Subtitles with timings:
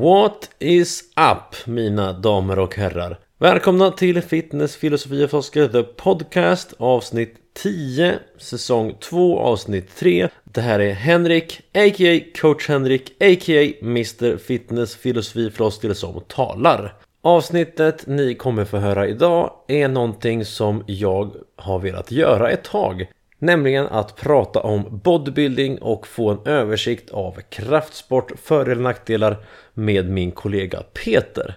[0.00, 1.02] What is
[1.32, 3.18] up mina damer och herrar?
[3.38, 10.60] Välkomna till Fitness, Filosofi och Forskare The Podcast avsnitt 10 Säsong 2 avsnitt 3 Det
[10.60, 12.20] här är Henrik, a.k.a.
[12.40, 13.72] Coach Henrik, a.k.a.
[13.82, 20.84] Mr Fitness, Filosofi, Floskel som talar Avsnittet ni kommer få höra idag är någonting som
[20.86, 23.06] jag har velat göra ett tag
[23.38, 29.36] Nämligen att prata om bodybuilding och få en översikt av kraftsport, för och nackdelar
[29.74, 31.56] med min kollega Peter.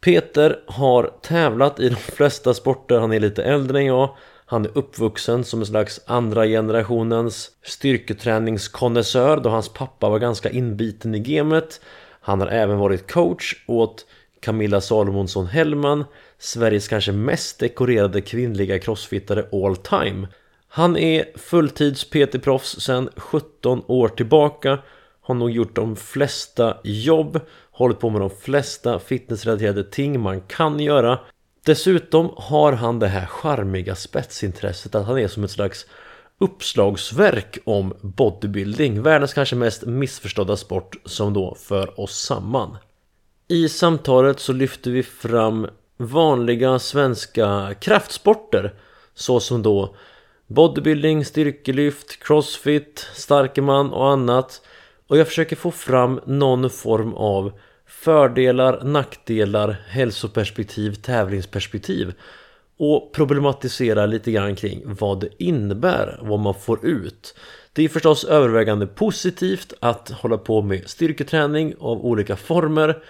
[0.00, 4.16] Peter har tävlat i de flesta sporter, han är lite äldre än jag.
[4.46, 11.14] Han är uppvuxen som en slags andra generationens styrketräningskonnässör då hans pappa var ganska inbiten
[11.14, 11.80] i gamet.
[12.20, 14.06] Han har även varit coach åt
[14.40, 16.04] Camilla Salomonsson Hellman,
[16.38, 20.28] Sveriges kanske mest dekorerade kvinnliga crossfittare all time.
[20.76, 24.78] Han är fulltids PT-proffs sedan 17 år tillbaka.
[25.20, 27.40] Har nog gjort de flesta jobb.
[27.70, 31.18] Hållit på med de flesta fitnessrelaterade ting man kan göra.
[31.64, 35.86] Dessutom har han det här charmiga spetsintresset att han är som ett slags
[36.38, 39.02] uppslagsverk om bodybuilding.
[39.02, 42.76] Världens kanske mest missförstådda sport som då för oss samman.
[43.48, 48.74] I samtalet så lyfter vi fram vanliga svenska kraftsporter
[49.14, 49.94] såsom då
[50.46, 54.62] Bodybuilding, styrkelyft, crossfit, starkeman och annat
[55.06, 57.52] Och jag försöker få fram någon form av
[57.86, 62.14] fördelar, nackdelar, hälsoperspektiv, tävlingsperspektiv
[62.76, 67.34] och problematisera lite grann kring vad det innebär, vad man får ut.
[67.72, 73.02] Det är förstås övervägande positivt att hålla på med styrketräning av olika former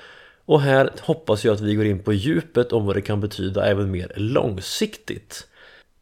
[0.44, 3.66] och här hoppas jag att vi går in på djupet om vad det kan betyda
[3.66, 5.46] även mer långsiktigt.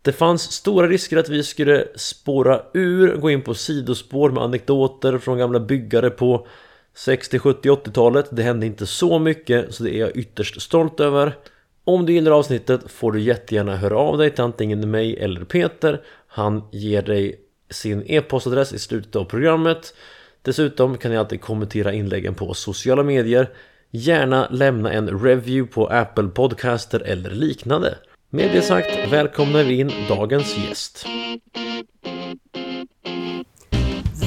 [0.03, 5.19] Det fanns stora risker att vi skulle spåra ur, gå in på sidospår med anekdoter
[5.19, 6.47] från gamla byggare på
[6.94, 8.27] 60, 70, 80-talet.
[8.31, 11.36] Det hände inte så mycket, så det är jag ytterst stolt över.
[11.84, 16.00] Om du gillar avsnittet får du jättegärna höra av dig till antingen mig eller Peter.
[16.27, 17.41] Han ger dig
[17.71, 19.94] sin e-postadress i slutet av programmet.
[20.43, 23.50] Dessutom kan ni alltid kommentera inläggen på sociala medier.
[23.91, 27.94] Gärna lämna en review på Apple Podcaster eller liknande.
[28.34, 31.06] Med det sagt välkomnar vi in dagens gäst.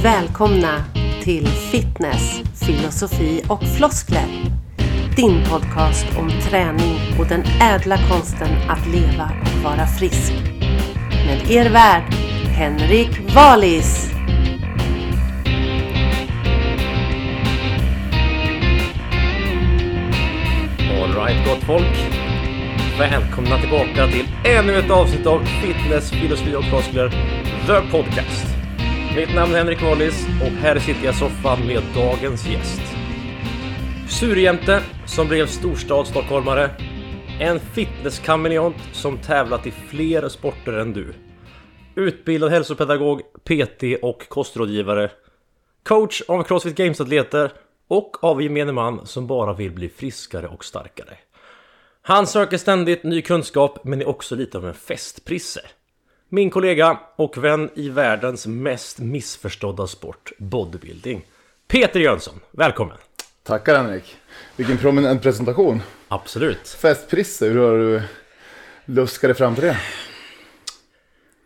[0.04, 0.84] Välkomna
[1.24, 4.28] till Fitness, filosofi och floskler.
[5.16, 10.34] Din podcast om träning och den ädla konsten att leva och vara frisk.
[11.26, 12.14] Med er värd
[12.48, 14.12] Henrik Wallis.
[21.02, 22.25] Alright gott folk.
[23.00, 27.10] Välkomna tillbaka till ännu ett avsnitt av Fitness, filosofi och floskler
[27.68, 28.46] The Podcast.
[29.16, 32.82] Mitt namn är Henrik Wallis och här sitter jag i soffan med dagens gäst.
[34.10, 36.70] Surjämte som blev storstadsstockholmare.
[37.40, 41.14] En fitnesskameleont som tävlat i fler sporter än du.
[41.96, 45.12] Utbildad hälsopedagog, PT och kostrådgivare.
[45.84, 47.52] Coach av Crossfit Games-atleter
[47.88, 51.18] och av gemene man som bara vill bli friskare och starkare.
[52.08, 55.62] Han söker ständigt ny kunskap men är också lite av en festprisse.
[56.30, 61.26] Min kollega och vän i världens mest missförstådda sport, bodybuilding.
[61.68, 62.98] Peter Jönsson, välkommen!
[63.44, 64.16] Tackar Henrik.
[64.56, 65.82] Vilken prominent presentation.
[66.08, 66.68] Absolut.
[66.68, 68.02] Festprisse, hur har du
[68.86, 69.78] luskat dig fram till det?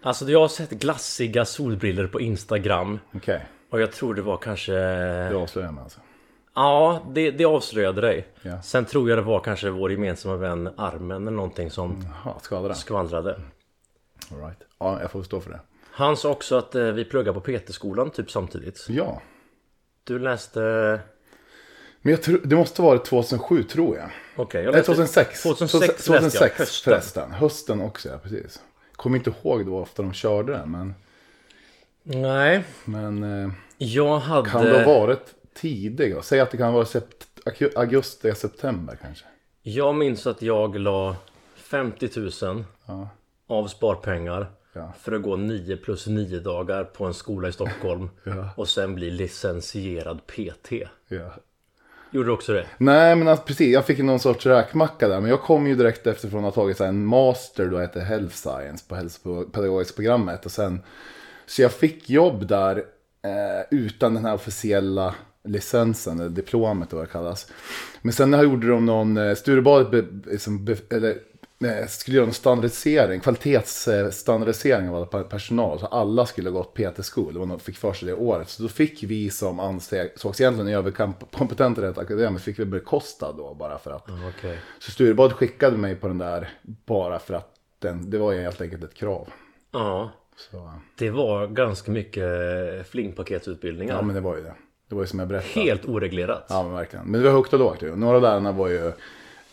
[0.03, 2.99] Alltså jag har sett glassiga solbriller på Instagram.
[3.13, 3.39] Okej, okay.
[3.69, 4.73] Och jag tror det var kanske...
[4.73, 5.99] det avslöjar mig alltså.
[6.61, 8.27] Ja, det, det avslöjade dig.
[8.41, 8.61] Ja.
[8.61, 12.75] Sen tror jag det var kanske vår gemensamma vän Armen eller någonting som Jaha, skvallrade.
[12.75, 13.39] skvallrade.
[14.31, 14.59] All right.
[14.79, 15.59] Ja, jag får stå för det.
[15.91, 18.85] Han sa också att eh, vi pluggar på PT-skolan typ samtidigt.
[18.89, 19.21] Ja,
[20.03, 20.59] Du läste...
[22.01, 24.09] men jag tror, det måste vara 2007 tror jag.
[24.35, 24.93] Okej, jag Nej, läste...
[24.93, 25.43] 2006.
[25.43, 26.21] 2006 läste jag.
[26.21, 26.91] 2006 Hösten.
[26.93, 27.31] förresten.
[27.31, 28.61] Hösten också, ja precis.
[28.95, 30.95] Kommer inte ihåg då ofta de körde den, men,
[32.03, 34.49] Nej, men eh, jag hade...
[34.49, 36.21] kan det ha varit tidiga?
[36.21, 37.27] Säg att det kan vara sept,
[37.75, 39.25] augusti, september kanske.
[39.61, 41.15] Jag minns att jag la
[41.55, 42.09] 50
[42.45, 43.09] 000 Ja.
[43.47, 44.93] av sparpengar Ja.
[44.99, 48.49] för att gå 9 plus 9 dagar på en skola i Stockholm Ja.
[48.55, 50.71] och sen bli licensierad PT.
[52.11, 52.65] Gjorde du också det?
[52.77, 53.73] Nej, men alltså, precis.
[53.73, 55.19] Jag fick någon sorts räkmacka där.
[55.21, 58.35] Men jag kom ju direkt efter från att ha tagit en master då heter Health
[58.35, 60.45] Science på hälsopedagogiska programmet.
[60.45, 60.81] Och sen,
[61.45, 62.77] så jag fick jobb där
[63.21, 67.51] eh, utan den här officiella licensen, eller diplomet eller vad det kallas.
[68.01, 71.09] Men sen här gjorde de någon, eh, Sturebadet be, liksom, be, eller,
[71.63, 75.79] eh, skulle göra en standardisering, kvalitetsstandardisering av all personal.
[75.79, 78.49] Så alla skulle gått PT-skol, det var något fick för sig det året.
[78.49, 83.77] Så då fick vi som ansågs egentligen överkompetenta rent akademiskt, fick vi bekosta då bara
[83.77, 84.09] för att.
[84.09, 84.57] Okay.
[84.79, 88.83] Så Sturebadet skickade mig på den där bara för att den, det var helt enkelt
[88.83, 89.27] ett krav.
[89.71, 90.11] Ja.
[90.51, 92.23] Så, Det var ganska mycket
[92.89, 93.95] flingpaketsutbildningar.
[93.95, 94.53] ja men det var ju det.
[94.89, 95.65] Det var ju som jag berättade.
[95.65, 96.45] Helt oreglerat.
[96.49, 97.05] Ja men verkligen.
[97.05, 97.95] Men det var högt och lågt ju.
[97.95, 98.91] Några av lärarna var ju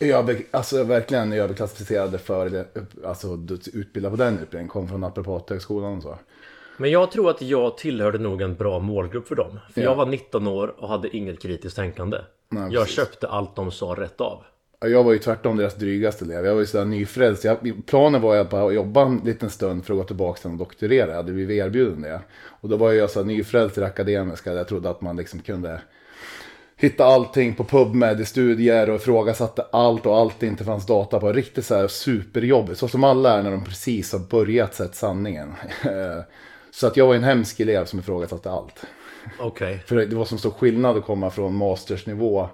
[0.01, 2.65] över, alltså, verkligen överklassificerade för
[3.05, 3.39] alltså
[3.73, 4.69] utbilda på den utbildningen.
[4.69, 6.19] Kom från Naprapathögskolan och så.
[6.79, 9.59] Men jag tror att jag tillhörde nog en bra målgrupp för dem.
[9.75, 9.89] För Ja.
[9.91, 12.19] jag var 19 år och hade inget kritiskt tänkande.
[12.49, 12.97] Nej, jag precis.
[12.97, 14.43] köpte allt de sa rätt av.
[14.81, 16.47] Ja, Jag var ju tvärtom deras drygaste elev.
[16.47, 17.45] Jag var ju sådär nyfrälst.
[17.45, 20.59] Jag, planen var att bara jobba en liten stund för att gå tillbaka sen och
[20.59, 21.09] doktorera.
[21.09, 22.21] Jag hade blivit erbjuden det.
[22.61, 24.53] Och då var jag så nyfrälst i det akademiska.
[24.53, 25.81] Jag trodde att man liksom kunde
[26.77, 31.21] hitta allting på PubMed i studier och ifrågasatte allt och allt det inte fanns data
[31.21, 31.33] på.
[31.33, 32.79] Riktigt så här superjobbigt.
[32.79, 35.53] Så som alla är när de precis har börjat sett sanningen.
[36.71, 38.85] så att jag var en hemsk elev som ifrågasatte allt.
[39.39, 39.83] Okej.
[39.87, 42.49] För det var som stor skillnad att komma från mastersnivå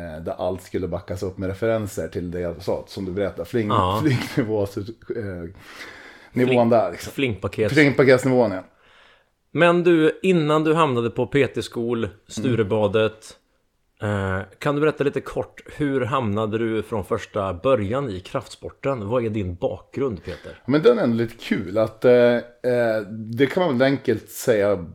[0.00, 3.68] där allt skulle backas upp med referenser till det jag sa, som du berättade, fling,
[3.68, 4.02] Ja.
[4.04, 4.86] flingnivå, så, eh,
[6.32, 7.12] nivån där liksom.
[7.12, 7.72] Flingpaket.
[7.72, 8.64] Flingpaketsnivån ja.
[9.50, 13.36] Men du, innan du hamnade på PT-skol, Sturebadet.
[14.02, 19.08] Eh, kan du berätta lite kort, hur hamnade du från första början i kraftsporten?
[19.08, 20.62] Vad är din bakgrund Peter?
[20.66, 24.86] Men den är ändå lite kul att eh, eh, det kan man väl enkelt säga.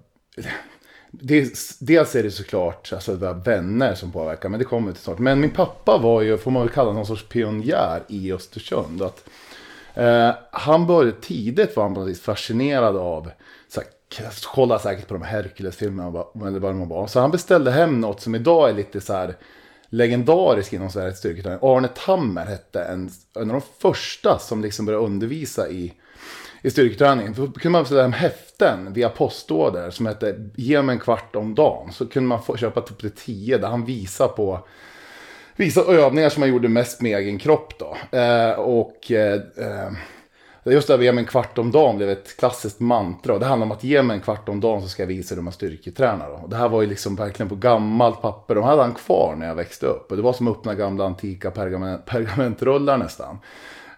[1.11, 5.19] Det, dels är det såklart alltså, det vänner som påverkar, men det kommer till snart.
[5.19, 9.01] Men min pappa var ju, får man väl kalla någon sorts pionjär i Östersund.
[9.01, 9.29] Att,
[9.93, 13.29] eh, han började tidigt var han på något vis fascinerad av,
[13.69, 13.81] så
[14.25, 17.07] alltså, kolla säkert på de Hercules-filmerna eller vad de var.
[17.07, 19.35] Så han beställde hem något som idag är lite så här
[19.89, 21.59] legendarisk inom Sveriges styrketräning.
[21.61, 25.93] Arne Tammer hette en, en av de första som liksom började undervisa i
[26.61, 27.33] i styrketräning.
[27.33, 28.48] Då kunde man beställa hem häften
[28.89, 31.91] via postorder som hette Ge mig en kvart om dagen.
[31.91, 34.59] Så kunde man få köpa typ till tio där han visar på
[35.55, 38.17] vissa övningar som man gjorde mest med egen kropp då.
[38.17, 39.91] Eh, och eh, eh,
[40.63, 43.33] just det här ge mig en kvart om dagen blev ett klassiskt mantra.
[43.33, 45.35] Och det handlar om att ge mig en kvart om dagen så ska jag visa
[45.35, 46.29] hur man styrketränar.
[46.29, 46.35] Då.
[46.35, 48.55] Och det här var ju liksom verkligen på gammalt papper.
[48.55, 50.11] De hade han kvar när jag växte upp.
[50.11, 53.39] Och det var som att öppna gamla antika pergament, pergamentrullar nästan.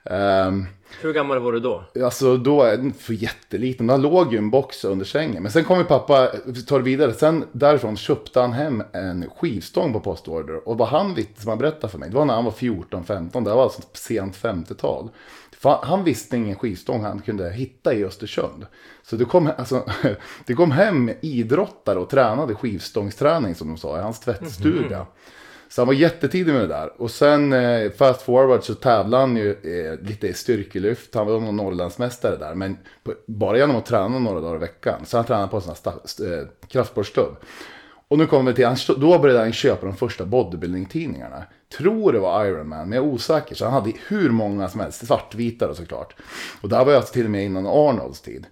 [0.05, 0.65] Ehm,
[1.01, 1.83] Hur gammal var du då?
[2.03, 3.87] Alltså då är den för jätteliten.
[3.87, 5.43] Där låg ju en box under sängen.
[5.43, 6.27] Men sen kom ju pappa,
[6.67, 7.13] tar det vidare.
[7.13, 10.67] Sen därifrån köpte han hem en skivstång på postorder.
[10.67, 13.43] Och vad han som han berättade för mig, det var när han var 14-15.
[13.43, 15.09] Det var alltså sent 50-tal.
[15.57, 18.65] För Han visste ingen skivstång han kunde hitta i Östersund.
[19.03, 19.83] Så det kom, alltså,
[20.45, 25.05] det kom hem idrottare och tränade skivstångsträning som de sa i hans tvättstuga.
[25.71, 27.01] Så han var jättetidig med det där.
[27.01, 31.15] Och sen eh, fast forward så tävlade han ju eh, lite i styrkelyft.
[31.15, 32.55] Han var någon Norrlandsmästare där.
[32.55, 35.05] Men på, bara genom att träna några dagar i veckan.
[35.05, 37.35] Så han tränade på en sån här st- eh, kraftsportsklubb.
[38.07, 41.43] Och nu kommer vi till, han, då började han köpa de första bodybuilding-tidningarna.
[41.77, 43.55] Tror det var Iron Man, men jag är osäker.
[43.55, 46.15] Så han hade hur många som helst, svartvita då såklart.
[46.61, 48.45] Och det här var ju alltså till och med innan Arnolds tid.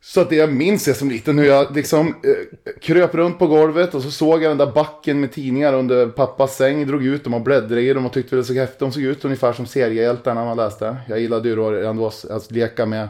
[0.00, 3.46] Så att det jag minns är som liten hur jag liksom eh, kröp runt på
[3.46, 6.86] golvet och så såg jag den där backen med tidningar under pappas säng.
[6.86, 8.78] Drog ut dem och bläddrade i dem och tyckte väl så häftigt.
[8.78, 10.96] De såg ut ungefär som seriehjältarna man läste.
[11.08, 13.08] Jag gillade ju då redan då att leka med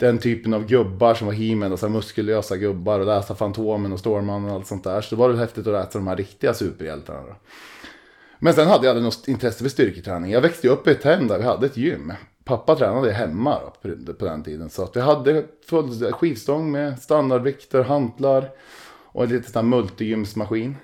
[0.00, 3.98] den typen av gubbar som var he och så muskulösa gubbar och läsa Fantomen och
[3.98, 5.00] Stålmannen och allt sånt där.
[5.00, 7.36] Så det var väl häftigt att läsa de här riktiga superhjältarna då.
[8.38, 10.30] Men sen hade jag aldrig något intresse för styrketräning.
[10.30, 12.12] Jag växte ju upp i ett hem där vi hade ett gym.
[12.44, 14.70] Pappa tränade hemma då, på- den tiden.
[14.70, 18.50] Så att vi hade full skivstång med standardvikter, hantlar
[19.06, 20.76] och en liten sån här multigymsmaskin.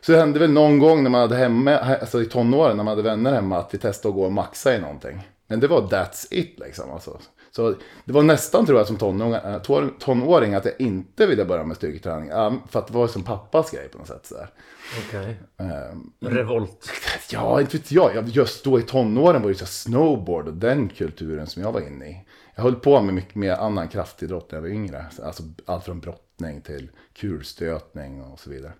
[0.00, 2.90] Så det hände väl någon gång när man hade hemma, alltså i tonåren när man
[2.92, 5.28] hade vänner hemma att vi testade att gå och maxa i någonting.
[5.46, 6.90] Men det var that's it liksom.
[6.90, 7.18] Alltså.
[7.50, 11.44] Så det var nästan tror jag som tonåring, äh, ton- tonåring att jag inte ville
[11.44, 12.30] börja med styrketräning.
[12.70, 14.26] För att det var som pappas grej på något sätt.
[14.26, 14.48] Så där.
[14.98, 15.36] Okej.
[15.58, 16.90] Ehm, Revolt.
[17.30, 18.28] Ja, inte vet jag.
[18.28, 22.06] Just då i tonåren var det så snowboard och den kulturen som jag var inne
[22.06, 22.24] i.
[22.54, 25.06] Jag höll på med mycket mer annan kraftidrott när jag var yngre.
[25.22, 28.72] Alltså allt från brottning till kulstötning och så vidare.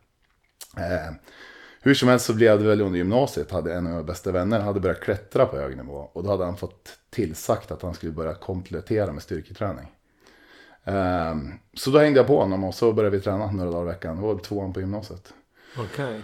[0.77, 1.15] Eh,
[1.81, 3.51] hur som helst så blev det väl under gymnasiet.
[3.51, 6.11] Hade en av mina bästa vänner hade börjat klättra på hög nivå.
[6.13, 9.87] Och då hade han fått tillsagt att han skulle börja komplettera med styrketräning.
[10.85, 11.35] Eh,
[11.75, 14.17] så då hängde jag på honom och så började vi träna några dagar i veckan.
[14.17, 15.33] Det var tvåan på gymnasiet.
[15.79, 16.21] Okej.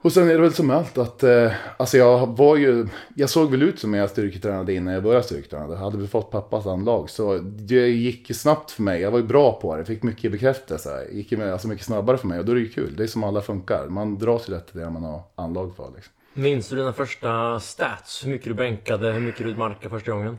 [0.00, 3.50] Och sen är det väl som allt att, eh, alltså jag var ju, jag såg
[3.50, 5.68] väl ut som jag styrketränade innan jag började styrketräna.
[5.68, 7.10] Jag hade väl fått pappas anlag.
[7.10, 9.00] Så det gick ju snabbt för mig.
[9.00, 9.84] Jag var ju bra på det.
[9.84, 11.06] Fick mycket bekräftelse.
[11.12, 12.38] Gick ju med, alltså mycket snabbare för mig.
[12.38, 12.96] Och då är det ju kul.
[12.96, 13.86] Det är som alla funkar.
[13.88, 15.92] Man dras ju lätt till det man har anlag för.
[15.96, 16.12] Liksom.
[16.34, 18.24] Minns du dina första stats?
[18.26, 20.38] Hur mycket du bänkade, hur mycket du markade första gången?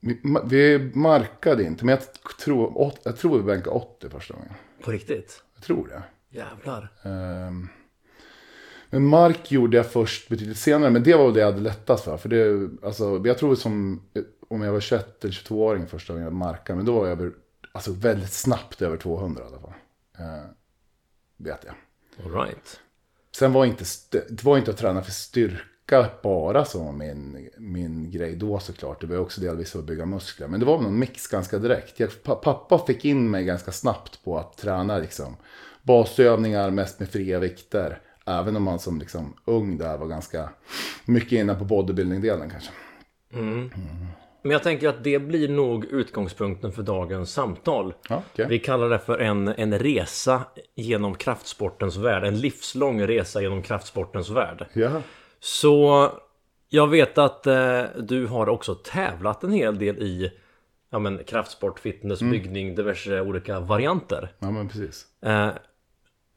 [0.00, 4.52] Vi, ma- vi markade inte, men jag tror, jag tror vi bänkade 80 första gången.
[4.84, 5.42] På riktigt?
[5.54, 6.02] Jag tror det.
[6.30, 6.92] Jävlar.
[7.02, 7.68] Ehm,
[8.90, 12.04] Men mark gjorde jag först betydligt senare, men det var väl det jag hade lättast
[12.04, 12.16] för.
[12.16, 14.02] För det, alltså, jag tror som,
[14.48, 17.32] om jag var 21 eller 22-åring första gången jag markade, men då var jag över,
[17.72, 19.72] alltså väldigt snabbt över 200 i alla fall.
[20.18, 20.44] Eh,
[21.36, 21.74] vet jag.
[22.26, 22.80] All right.
[23.36, 23.84] Sen var inte,
[24.30, 29.00] det var inte att träna för styrka bara som var min, min grej då såklart.
[29.00, 30.48] Det var också delvis att bygga muskler.
[30.48, 32.00] Men det var någon mix ganska direkt.
[32.00, 35.36] Jag, pa- pappa fick in mig ganska snabbt på att träna liksom.
[35.82, 37.98] Basövningar mest med fria vikter.
[38.26, 40.50] Även om man som liksom ung där var ganska
[41.04, 42.70] mycket inne på bodybuilding-delen kanske.
[44.42, 47.94] Men jag tänker att det blir nog utgångspunkten för dagens samtal.
[48.08, 48.46] Ja, okej.
[48.48, 50.42] Vi kallar det för en, en resa
[50.74, 52.24] genom kraftsportens värld.
[52.24, 54.66] En livslång resa genom kraftsportens värld.
[54.72, 54.90] Ja.
[55.40, 56.08] Så
[56.68, 60.32] jag vet att eh, du har också tävlat en hel del i
[60.90, 64.32] ja, men, kraftsport, fitness, byggning, diverse olika varianter.
[64.38, 65.06] ja, men precis.
[65.22, 65.50] Eh,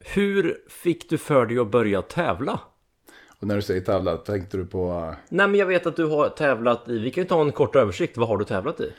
[0.04, 2.60] hur fick du för dig att börja tävla?
[3.40, 5.08] Och när du säger tävla, tänkte du på...
[5.10, 7.52] eh, Nej men jag vet att du har tävlat i, vi kan ju ta en
[7.52, 8.92] kort översikt, vad har du tävlat i?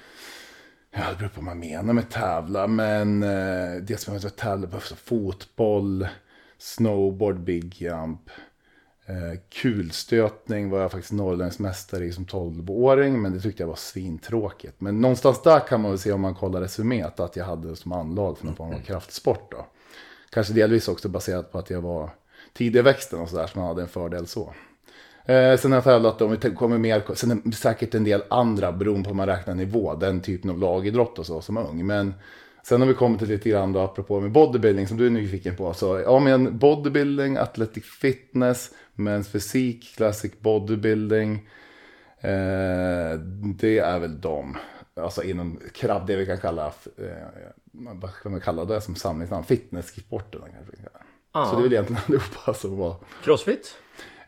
[0.91, 2.67] Ja, det beror på vad man menar med tävla.
[2.67, 6.07] Men eh, det som jag tävla på så fotboll,
[6.57, 8.29] snowboard, big jump.
[9.07, 13.21] Eh, kulstötning var jag faktiskt norrländsk mästare i som 12-åring.
[13.21, 14.81] Men det tyckte jag var svintråkigt.
[14.81, 17.91] Men någonstans där kan man väl se om man kollar resuméet att jag hade som
[17.91, 19.51] anlag för någon form av kraftsport.
[19.51, 19.65] Då.
[20.35, 22.09] Kanske delvis också baserat på att jag var
[22.53, 23.47] tidig i växten och sådär.
[23.47, 24.53] Så man hade en fördel så.
[25.25, 28.23] Eh, sen har jag tävlat, om vi kommer mer, sen är det säkert en del
[28.29, 31.85] andra beroende på hur man räknar nivå, den typen av lagidrott och så som ung.
[31.85, 32.13] Men
[32.63, 35.55] sen har vi kommit till lite grann då, apropå med bodybuilding som du är nyfiken
[35.55, 35.73] på.
[35.73, 41.49] Så ja, men bodybuilding, athletic fitness, mens fysik, classic bodybuilding.
[42.19, 43.19] Eh,
[43.59, 44.57] det är väl de,
[45.01, 46.65] alltså inom krabb, det vi kan kalla,
[46.97, 47.05] eh,
[47.73, 49.45] vad kan man kalla det som samlingsnamn?
[49.45, 51.05] Fitnesssporten kanske vi kan kalla.
[51.33, 51.45] Ja.
[51.45, 53.75] Så det är väl egentligen allihopa som var Crossfit?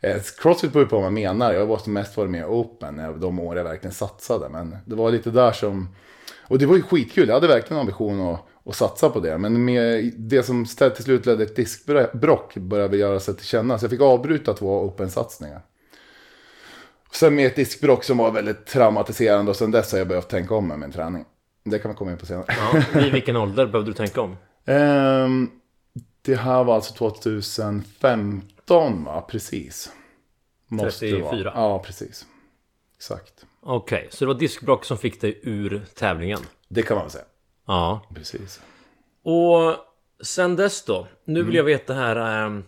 [0.01, 1.53] Eh, Crossfit beror på vad man menar.
[1.53, 4.49] Jag var som mest varit med i Open eh, de år jag verkligen satsade.
[4.49, 5.89] Men det var lite där som...
[6.41, 7.27] Och det var ju skitkul.
[7.27, 9.37] Jag hade verkligen ambition att, att satsa på det.
[9.37, 13.79] Men med det som till slut ledde ett diskbrock började göra sig till känna.
[13.79, 15.61] Så jag fick avbryta två Open-satsningar.
[17.19, 19.51] Sen med ett diskbrock som var väldigt traumatiserande.
[19.51, 21.25] Och sen dess har jag behövt tänka om med min träning.
[21.63, 22.45] Det kan man komma in på senare.
[22.93, 24.37] Ja, I vilken ålder behövde du tänka om?
[24.65, 25.49] Ehm,
[26.21, 29.21] det här var alltså 2015 va?
[29.21, 29.91] Precis.
[30.69, 31.43] det 34.
[31.43, 31.53] vara.
[31.55, 32.25] Ja, precis.
[32.95, 33.45] Exakt.
[33.61, 36.39] Okej, så det var diskbrock som fick dig ur tävlingen?
[36.67, 37.25] Det kan man väl säga.
[37.67, 38.07] Ja.
[38.15, 38.61] Precis.
[39.23, 39.75] Och
[40.23, 41.07] sen dess då?
[41.25, 42.59] Nu vill jag veta här eh,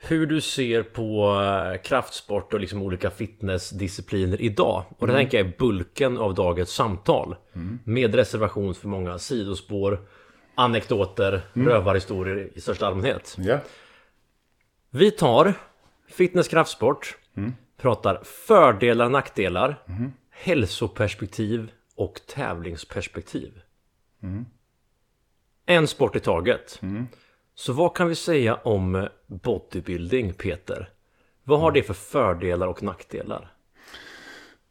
[0.00, 4.84] hur du ser på eh, kraftsport och liksom olika fitnessdiscipliner idag.
[4.98, 7.36] Och det tänker jag är bulken av dagens samtal.
[7.84, 10.00] Med reservation för många sidospår,
[10.54, 13.36] anekdoter, rövarhistorier i största allmänhet.
[13.38, 13.58] Ja.
[14.90, 15.54] Vi tar
[16.08, 17.16] fitness kraftsport,
[17.80, 19.82] pratar fördelar, nackdelar,
[20.30, 23.60] hälsoperspektiv och tävlingsperspektiv.
[25.66, 26.80] En sport i taget.
[27.58, 30.88] Så vad kan vi säga om bodybuilding, Peter?
[31.44, 33.52] Vad har det för fördelar och nackdelar?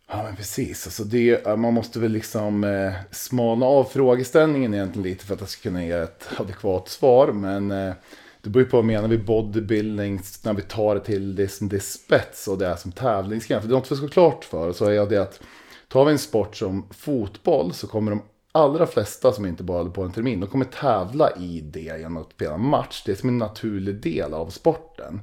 [0.09, 0.87] Ja, men precis.
[0.87, 5.49] Alltså det, man måste väl liksom eh, smalna av frågeställningen egentligen lite för att jag
[5.49, 7.31] ska kunna ge ett adekvat svar.
[7.31, 7.93] Men eh,
[8.41, 11.69] det beror ju på vad menar vi bodybuilding när vi tar det till det som
[11.69, 13.61] det är spets och det är som tävlingsgren.
[13.61, 15.41] För det är något vi ska ha klart för så är det att
[15.87, 18.21] tar vi en sport som fotboll så kommer de
[18.57, 22.17] allra flesta som inte bara håller på en termin, de kommer tävla i det genom
[22.17, 23.03] att spela match.
[23.05, 25.21] Det är som en naturlig del av sporten.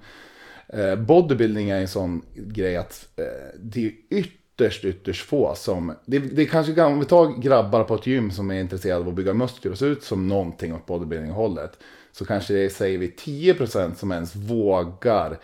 [0.69, 5.95] Eh, bodybuilding är en sån grej att eh, det är ytterst, ytterst få som...
[6.07, 9.09] Det, det är kanske, om vi tar grabbar på ett gym som är intresserade av
[9.09, 11.79] att bygga muskler och se ut som någonting åt bodybuilding-hållet.
[12.13, 15.39] Så kanske det är, säger vi, 10% som ens vågar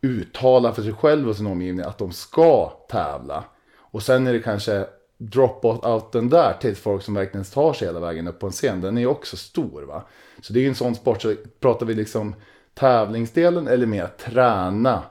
[0.00, 3.44] uttala för sig själv och sin omgivning att de ska tävla.
[3.76, 4.86] Och sen är det kanske
[5.18, 8.80] drop-outen där till folk som verkligen tar sig hela vägen upp på en scen.
[8.80, 10.06] Den är också stor va.
[10.40, 12.34] Så det är ju en sån sport, så pratar vi liksom
[12.74, 15.02] tävlingsdelen eller mer träna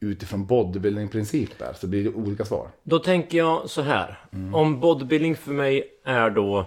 [0.00, 1.72] utifrån bodybuilding-principer.
[1.74, 2.68] Så blir det olika svar.
[2.82, 4.24] Då tänker jag så här.
[4.52, 6.66] Om bodybuilding för mig är då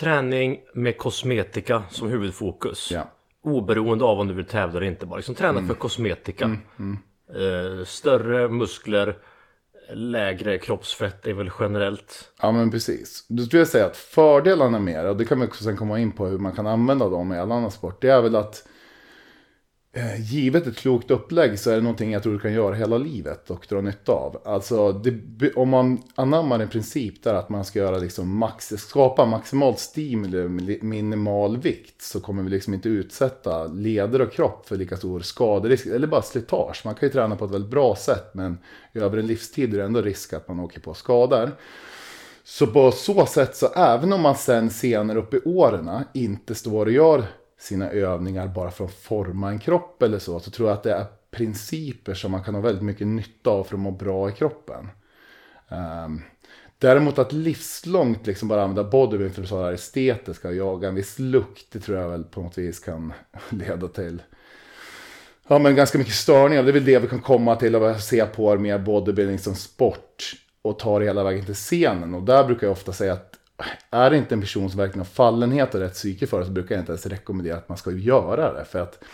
[0.00, 2.90] träning med kosmetika som huvudfokus.
[2.92, 3.10] Ja.
[3.42, 5.06] Oberoende av om du vill tävla eller inte.
[5.06, 6.56] Bara liksom träna för kosmetika.
[7.34, 9.16] Eh, större muskler,
[9.94, 12.30] lägre kroppsfett är väl generellt.
[12.40, 13.24] Ja men precis.
[13.28, 15.98] Då skulle jag säga att fördelarna med det, och det kan vi också sen komma
[15.98, 18.00] in på hur man kan använda dem i all annan sport.
[18.00, 18.70] Det är väl att eh,
[19.96, 22.98] Eh, givet ett klokt upplägg så är det någonting jag tror du kan göra hela
[22.98, 24.42] livet och dra nytta av.
[24.44, 29.26] Alltså det, om man anammar en princip där att man ska göra liksom max, skapa
[29.26, 34.76] maximalt stimuli med minimal vikt så kommer vi liksom inte utsätta leder och kropp för
[34.76, 36.82] lika stor skaderisk eller bara slitage.
[36.84, 38.58] Man kan ju träna på ett väldigt bra sätt men
[38.94, 41.50] över en livstid är det ändå risk att man åker på skador.
[42.44, 46.86] Så på så sätt så även om man sen senare upp i åren inte står
[46.86, 47.24] och gör
[47.58, 50.40] sina övningar bara för att forma en kropp eller så.
[50.40, 53.64] Så tror jag att det är principer som man kan ha väldigt mycket nytta av
[53.64, 54.88] för att må bra i kroppen.
[55.68, 56.22] Um,
[56.78, 61.18] däremot att livslångt liksom bara använda bodybuilding för att vara estetiska och jaga en viss
[61.18, 61.66] lukt.
[61.72, 63.12] Det tror jag väl på något vis kan
[63.50, 64.22] leda till
[65.48, 66.62] ja, men ganska mycket störningar.
[66.62, 70.32] Det är väl det vi kan komma till och se på mer bodybuilding som sport
[70.62, 72.14] och ta det hela vägen till scenen.
[72.14, 73.35] Och där brukar jag ofta säga att
[73.90, 76.52] är det inte en person som verkligen har fallenhet och rätt psyke för det så
[76.52, 78.64] brukar jag inte ens rekommendera att man ska göra det.
[78.64, 79.04] För att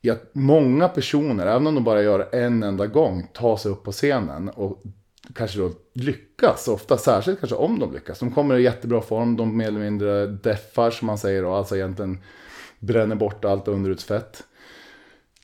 [0.00, 3.84] ja, många personer, även om de bara gör det en enda gång, tar sig upp
[3.84, 4.82] på scenen och
[5.34, 6.68] kanske då lyckas.
[6.68, 8.18] Ofta särskilt kanske om de lyckas.
[8.18, 11.76] De kommer i jättebra form, de mer eller mindre deffar som man säger och alltså
[11.76, 12.18] egentligen
[12.78, 14.42] bränner bort allt underutsfett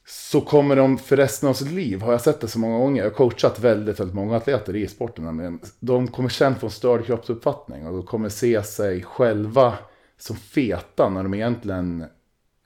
[0.08, 3.02] så kommer de för resten av sitt liv, har jag sett det så många gånger,
[3.02, 7.06] jag har coachat väldigt, väldigt många atleter i sporten, de kommer sen få en störd
[7.06, 9.74] kroppsuppfattning och de kommer se sig själva
[10.18, 12.00] som feta när de egentligen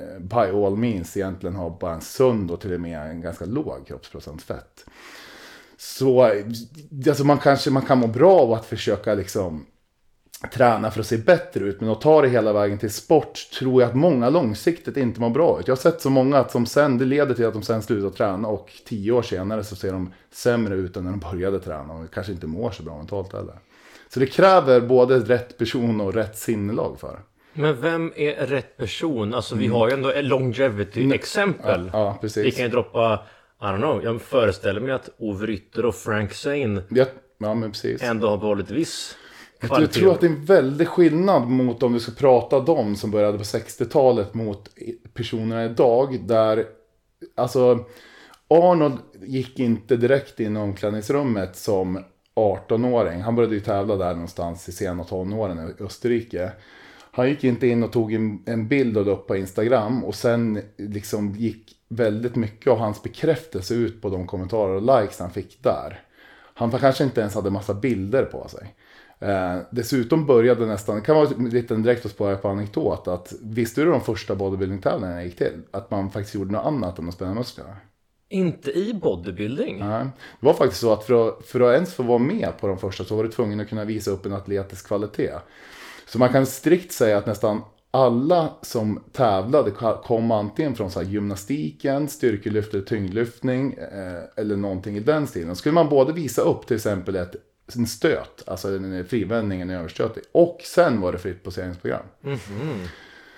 [0.01, 3.45] eh, by all means egentligen har bara en sund och till och med en ganska
[3.45, 4.87] låg kroppsprocent fett.
[5.77, 6.23] Så
[7.09, 9.67] alltså man kanske man kan må bra av att försöka liksom
[10.49, 11.81] träna för att se bättre ut.
[11.81, 15.31] Men att ta det hela vägen till sport tror jag att många långsiktigt inte mår
[15.31, 15.69] bra ut.
[15.69, 18.11] Jag har sett så många att som sen, det leder till att de sen slutar
[18.11, 21.95] träna och tio år senare så ser de sämre ut än när de började träna
[21.95, 23.55] och kanske inte mår så bra mentalt heller.
[24.09, 27.21] Så det kräver både rätt person och rätt sinnelag för
[27.53, 29.35] Men vem är rätt person?
[29.35, 31.91] Alltså vi har ju ändå longevity-exempel.
[31.93, 32.29] Ja, ja.
[32.37, 33.25] Vi kan ju droppa,
[33.61, 37.05] I don't know, jag föreställer mig att Ove Rytter och Frank Zane ja,
[37.39, 38.03] ja, men precis.
[38.03, 39.17] ändå har behållit viss
[39.61, 43.11] jag tror att det är en väldig skillnad mot om du ska prata dem som
[43.11, 44.69] började på 60-talet mot
[45.15, 46.21] personerna idag.
[46.27, 46.67] Där,
[47.35, 47.85] alltså,
[48.49, 53.21] Arnold gick inte direkt in i omklädningsrummet som 18-åring.
[53.21, 56.53] Han började ju tävla där någonstans i sena tonåren i Österrike.
[57.13, 60.15] Han gick inte in och tog en, en bild och la upp på Instagram och
[60.15, 65.31] sen liksom gick väldigt mycket av hans bekräftelse ut på de kommentarer och likes han
[65.31, 66.03] fick där.
[66.55, 68.75] Han kanske inte ens hade massa bilder på sig.
[69.21, 73.33] Eh, dessutom började nästan, det kan vara en liten direkt att spara på anekdot, att
[73.43, 75.63] visste du de första bodybuilding-tävlingarna gick till?
[75.71, 77.77] Att man faktiskt gjorde något annat än att spänna musklerna.
[78.29, 79.79] Inte i bodybuilding?
[79.79, 80.05] Nej.
[80.41, 82.79] Det var faktiskt så att för att, för att ens få vara med på de
[82.79, 85.35] första så var du tvungen att kunna visa upp en atletisk kvalitet.
[86.07, 89.71] Så man kan strikt säga att nästan alla som tävlade
[90.05, 95.57] kom antingen från så gymnastiken, styrkelyft eller tyngdlyftning eh, eller någonting i den stilen.
[95.57, 97.37] Skulle man både visa upp till exempel ett
[97.77, 100.25] en stöt, alltså en frivändning, en överstötning.
[100.33, 102.03] Och sen var det fritt poseringsprogram.
[102.25, 102.87] Mm -hmm.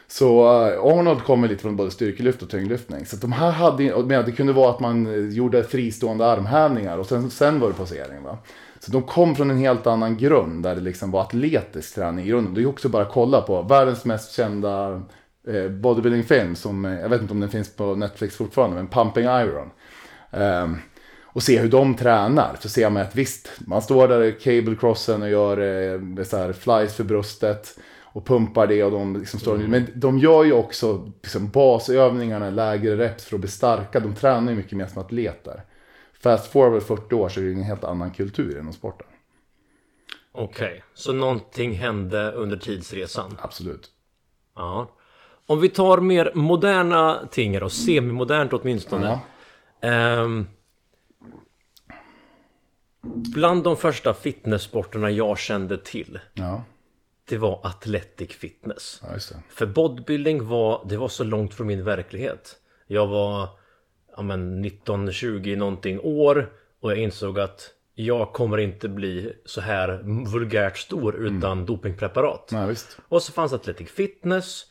[0.08, 3.06] Så uh, Arnold kommer lite från både styrkelyft och tyngdlyftning.
[3.06, 7.30] Så de här hade, men det kunde vara att man gjorde fristående armhävningar och sen,
[7.30, 8.22] sen var det posering.
[8.22, 8.38] Va?
[8.80, 12.28] Så de kom från en helt annan grund där det liksom var atletisk träning i
[12.28, 12.54] grunden.
[12.54, 15.02] Det är också bara att kolla på världens mest kända
[15.48, 19.24] eh, bodybuilding-film som, eh, jag vet inte om den finns på Netflix fortfarande, men Pumping
[19.24, 19.70] Iron.
[20.30, 20.78] Um,
[21.32, 22.56] och se hur de tränar.
[22.60, 26.36] Så ser man att visst, man står där i cable crossen och gör eh, så
[26.36, 27.78] här flies för bröstet
[28.12, 29.70] och pumpar det och de liksom står mm.
[29.70, 34.00] Men de gör ju också liksom, basövningarna, lägre reps för att bli starka.
[34.00, 35.62] De tränar ju mycket mer som atleter.
[36.22, 39.06] Fast forward 40 år så är det en helt annan kultur inom sporten.
[40.32, 40.80] Okej, okay.
[40.94, 43.38] så någonting hände under tidsresan?
[43.42, 43.90] Absolut.
[44.56, 44.90] Ja.
[45.46, 49.20] Om vi tar mer moderna ting och semimodernt åtminstone.
[49.80, 50.22] Ja.
[50.22, 50.46] Um,
[53.02, 56.64] Bland de första fitnesssporterna jag kände till ja.
[57.28, 59.02] Det var athletic fitness.
[59.02, 62.56] Ja, För bodybuilding var, det var så långt från min verklighet.
[62.86, 63.48] Jag var
[64.16, 70.02] ja, men 19-20 någonting år Och jag insåg att jag kommer inte bli så här
[70.32, 71.66] vulgärt stor utan mm.
[71.66, 72.74] dopingpreparat ja,
[73.08, 74.66] Och så fanns athletic fitness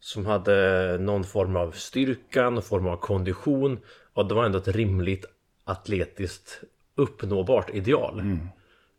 [0.00, 3.78] Som hade någon form av styrka, någon form av kondition.
[4.14, 5.24] Och det var ändå ett rimligt
[5.64, 6.62] atletiskt
[6.94, 8.20] uppnåbart ideal.
[8.20, 8.48] Mm.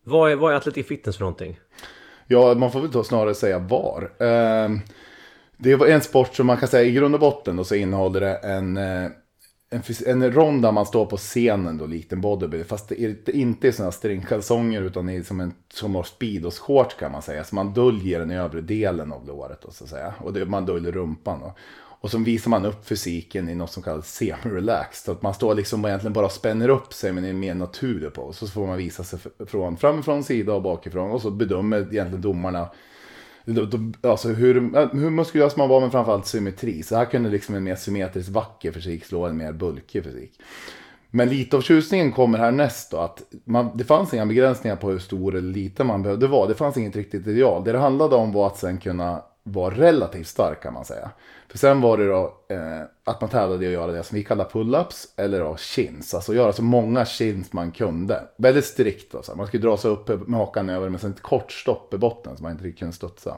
[0.03, 1.59] Vad, är, vad är atletik fitness för någonting?
[2.27, 4.01] Ja, man får väl då snarare säga var.
[4.19, 4.69] Eh,
[5.57, 8.21] det är en sport som man kan säga i grund och botten då så innehåller
[8.21, 9.09] det en, eh,
[9.69, 12.67] en, en rond där man står på scenen då likt en bodybuilder.
[12.67, 17.11] Fast det är inte i sådana stringkalsonger utan i som en som har speedos-shorts kan
[17.11, 17.43] man säga.
[17.43, 20.13] Så man döljer den övre delen av låret då så att säga.
[20.19, 21.53] Och det, man döljer rumpan då.
[22.03, 25.11] Och så visar man upp fysiken i något som kallas semi-relaxed.
[25.11, 28.21] Att man står liksom och egentligen bara spänner upp sig men är mer naturlig på.
[28.21, 31.11] Och så får man visa sig från framifrån, sida och bakifrån.
[31.11, 32.69] Och så bedömer egentligen domarna
[34.01, 34.53] Alltså hur,
[34.99, 36.83] hur muskulös man var men framförallt symmetri.
[36.83, 40.39] Så här kunde liksom en mer symmetrisk vacker fysik slå en mer bulkig fysik.
[41.09, 42.97] Men lite av tjusningen kommer härnäst då.
[42.97, 46.47] Att man, det fanns inga begränsningar på hur stor eller liten man behövde vara.
[46.47, 47.63] Det fanns inget riktigt ideal.
[47.63, 51.11] Det det handlade om var att sen kunna vara relativt stark kan man säga.
[51.53, 54.23] För sen var det då eh, att man tävlade i att göra det som vi
[54.23, 56.13] kallar pull-ups eller då chins.
[56.13, 58.23] Alltså göra så många chins man kunde.
[58.37, 59.11] Väldigt strikt.
[59.11, 61.97] Då, så Man skulle dra sig upp med hakan över med ett kort stopp i
[61.97, 63.37] botten så man inte kunde studsa.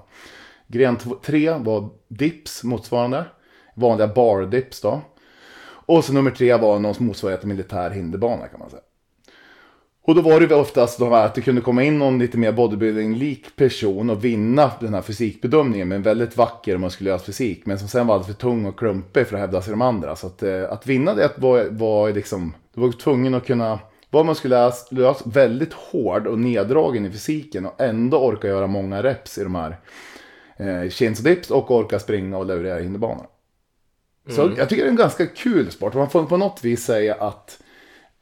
[0.67, 3.25] Gren 3 var dips motsvarande.
[3.73, 5.01] Vanliga bar dips då.
[5.65, 8.81] Och så nummer tre var någon motsvarighet till militär hinderbana kan man säga.
[10.07, 12.51] Och då var det oftast de här att det kunde komma in någon lite mer
[12.51, 17.65] bodybuilding-lik person och vinna den här fysikbedömningen med en väldigt vacker muskulös fysik.
[17.65, 20.15] Men som sen var alldeles för tung och klumpig för att hävda sig de andra.
[20.15, 24.23] Så att, eh, att vinna det var, var liksom, du var tvungen att kunna vara
[24.23, 24.87] muskulös,
[25.25, 29.79] väldigt hård och neddragen i fysiken och ändå orka göra många reps i de här
[30.57, 33.27] eh, chins och dips och orka springa och leverera hinderbanor.
[34.29, 34.57] Så mm.
[34.57, 35.93] jag tycker det är en ganska kul sport.
[35.93, 37.59] Man får på något vis säga att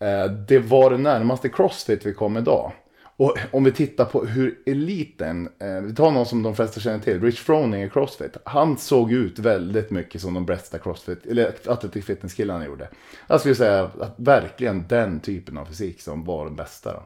[0.03, 2.71] Eh, det var det närmaste crossfit vi kom idag.
[3.17, 6.99] Och om vi tittar på hur eliten, eh, vi tar någon som de flesta känner
[6.99, 8.37] till, Rich Froning i crossfit.
[8.43, 12.89] Han såg ut väldigt mycket som de bästa crossfit, eller athletic fitness killarna gjorde.
[13.27, 16.93] Jag skulle säga att verkligen den typen av fysik som var den bästa.
[16.93, 17.03] Då.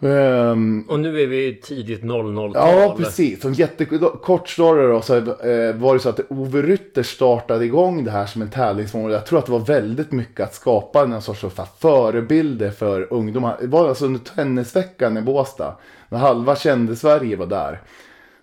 [0.00, 2.52] Um, och nu är vi tidigt 00-tal.
[2.54, 3.42] Ja, precis.
[3.42, 8.10] Som jättekort story då så eh, var det så att Ove Rytter startade igång det
[8.10, 9.10] här som en tävlingsform.
[9.10, 13.56] Jag tror att det var väldigt mycket att skapa en sorts så förebilder för ungdomar.
[13.60, 15.76] Det var alltså under tennisveckan i Båstad.
[16.08, 17.80] När halva kände Sverige var där.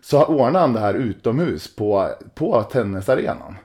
[0.02, 3.56] Så ordnade han det här utomhus på, på tennisarenan.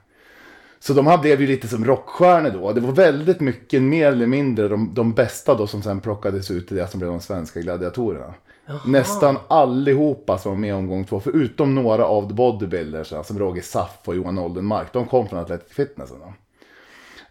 [0.81, 2.73] Så de här blev ju lite som rockstjärnor då.
[2.73, 6.69] Det var väldigt mycket mer eller mindre de, de bästa då som sen plockades ut
[6.69, 8.35] till det som blev de svenska gladiatorerna.
[8.67, 8.81] Jaha.
[8.87, 14.17] Nästan allihopa som var med omgång två, förutom några av bodybuilders som Roger Saff och
[14.17, 14.93] Johan Oldenmark.
[14.93, 16.11] De kom från Athletic Fitness.
[16.11, 16.33] Då.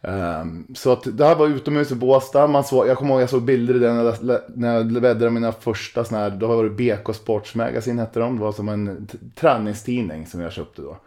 [0.02, 2.48] Um, så att det här var utomhus i Båstad.
[2.48, 4.14] Man såg, jag kommer ihåg jag såg bilder i den
[4.56, 6.32] när jag bläddrade mina första sådana här.
[6.32, 8.36] Då var det BK Sports Magazine hette de.
[8.36, 10.98] Det var som en träningstidning som jag köpte då.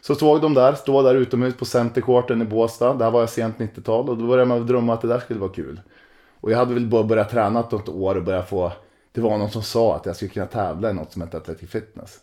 [0.00, 2.94] Så såg de där, stå där utomhus på Centercourten i Båstad.
[2.94, 5.52] Där var jag sent 90-tal och då började man drömma att det där skulle vara
[5.52, 5.80] kul.
[6.40, 8.72] Och jag hade väl bara börjat träna något år och börjat få...
[9.12, 11.70] Det var någon som sa att jag skulle kunna tävla i något som hette Athletic
[11.70, 12.18] Fitness.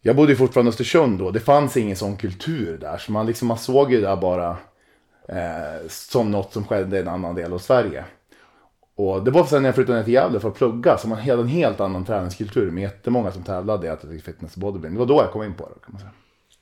[0.00, 1.30] Jag bodde ju fortfarande i Östersund då.
[1.30, 2.98] Det fanns ingen sån kultur där.
[2.98, 4.56] Så man, liksom, man såg ju det där bara
[5.28, 8.04] eh, som något som skedde i en annan del av Sverige.
[8.94, 11.18] Och det var sen när jag flyttade ner till Gävle för att plugga som man
[11.18, 14.94] hade en helt annan träningskultur med jättemånga som tävlade i Athletic Fitness och bodybuilding.
[14.94, 16.12] Det var då jag kom in på det kan man säga.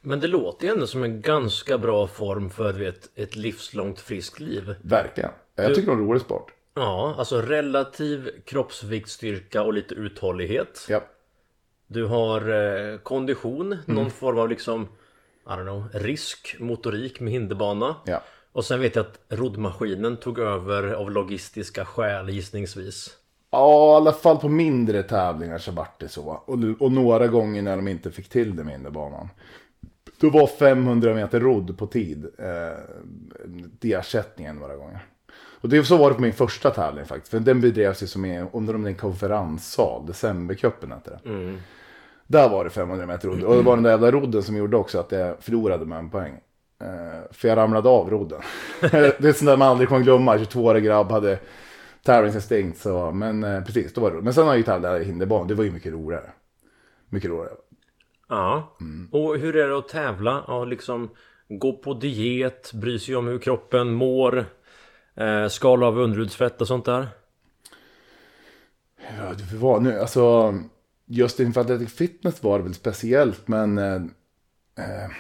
[0.01, 4.41] Men det låter ju ändå som en ganska bra form för vet, ett livslångt friskt
[4.41, 4.75] liv.
[4.83, 5.31] Verkligen.
[5.55, 6.53] Jag tycker det är en rolig sport.
[6.75, 10.87] Ja, alltså relativ kroppsviktstyrka och lite uthållighet.
[10.89, 11.01] Ja.
[11.87, 13.83] Du har eh, kondition, mm.
[13.87, 14.89] någon form av liksom
[15.47, 17.97] I don't know, risk, motorik med hinderbana.
[18.05, 18.23] Ja.
[18.53, 23.17] Och sen vet jag att roddmaskinen tog över av logistiska skäl gissningsvis.
[23.51, 26.43] Ja, i alla fall på mindre tävlingar så vart det så.
[26.47, 29.29] Och, och några gånger när de inte fick till det med hinderbanan.
[30.21, 32.27] Då var 500 meter rodd på tid.
[32.39, 35.01] Eh, ersättningen några gånger.
[35.61, 37.31] Och det så var det på min första tävling faktiskt.
[37.31, 40.07] För den bedrevs ju som i, under en konferenssal.
[40.07, 41.29] Decembercupen hette det.
[41.29, 41.59] Mm.
[42.27, 43.43] Där var det 500 meter rodd.
[43.43, 46.11] Och det var den där jävla rodden som gjorde också att jag förlorade med en
[46.11, 46.41] poäng.
[46.81, 48.41] Eh, för jag ramlade av rodden.
[48.81, 50.37] det är sånt där man aldrig kommer glömma.
[50.37, 51.39] 22-årig grabb hade
[52.03, 52.79] tävlingsinstinkt.
[52.79, 54.25] Så, men eh, precis, då var det rodd.
[54.25, 55.45] Men sen har jag ju tävlat i hinderbana.
[55.45, 56.31] Det var ju mycket roligare.
[57.09, 57.55] Mycket roligare.
[58.29, 58.77] Ja.
[58.81, 59.09] Mm.
[59.13, 60.45] Och hur är det att tävla?
[60.47, 61.11] Ja, liksom
[61.49, 64.47] gå på diet, bry sig om hur kroppen mår,
[65.15, 67.09] eh, skala av underhudsfett och sånt där?
[69.19, 70.55] Ja, det var nu, alltså
[71.07, 73.95] just inför Athletic Fitness var det väl speciellt, men eh,
[74.77, 75.11] eh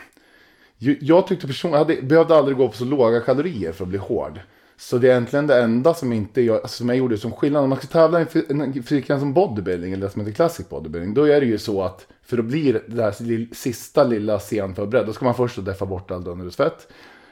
[1.01, 3.99] jag tyckte personligen, jag hade, behövde aldrig gå på så låga kalorier för att bli
[3.99, 4.41] hård.
[4.81, 7.63] Så det är egentligen det enda som, inte jag, alltså, som jag gjorde som skillnad.
[7.63, 11.15] Om man ska tävla i en fyrkant som bodybuilding, eller det som heter classic bodybuilding,
[11.15, 15.13] då är det ju så att för att bli det där sista lilla senförberedd, då
[15.13, 16.89] ska man först deffa bort allt underhudsfett.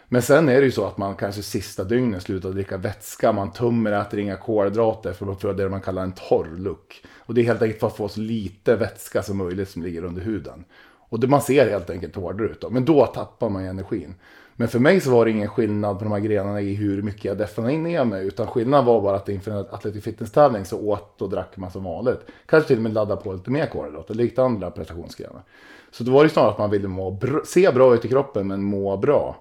[0.08, 3.52] Men sen är det ju så att man kanske sista dygnen slutar dricka vätska, man
[3.52, 7.04] tummer, äter inga kolhydrater för att få det man kallar en torr look.
[7.18, 10.04] Och det är helt enkelt för att få så lite vätska som möjligt som ligger
[10.04, 10.64] under huden.
[11.08, 12.70] Och det, man ser helt enkelt hårdare ut då.
[12.70, 14.14] Men då tappar man ju energin.
[14.56, 17.24] Men för mig så var det ingen skillnad på de här grenarna i hur mycket
[17.24, 18.26] jag deffade ner mig.
[18.26, 21.84] Utan skillnaden var bara att inför en Athletic Fitness-tävling så åt och drack man som
[21.84, 22.20] vanligt.
[22.46, 25.42] Kanske till och med ladda på lite mer kolhydrater, likt andra prestationsgrenar.
[25.90, 28.46] Så då var det snarare att man ville må bra, se bra ut i kroppen
[28.46, 29.36] men må bra.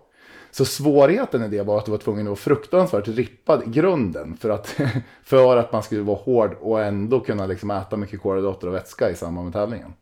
[0.52, 4.38] Så svårigheten i det var att du var tvungen att vara fruktansvärt rippad i grunden.
[4.38, 4.68] För att,
[5.24, 9.10] för att man skulle vara hård och ändå kunna liksom äta mycket kolhydrater och vätska
[9.10, 9.94] i samband med tävlingen.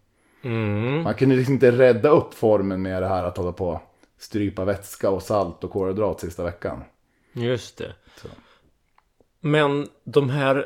[1.04, 3.82] Man kunde liksom inte rädda upp formen med det här att hålla på
[4.24, 6.84] strypa vätska och salt och kolhydrat sista veckan.
[7.34, 7.94] Just det.
[8.22, 8.28] Så.
[9.40, 10.66] Men de här,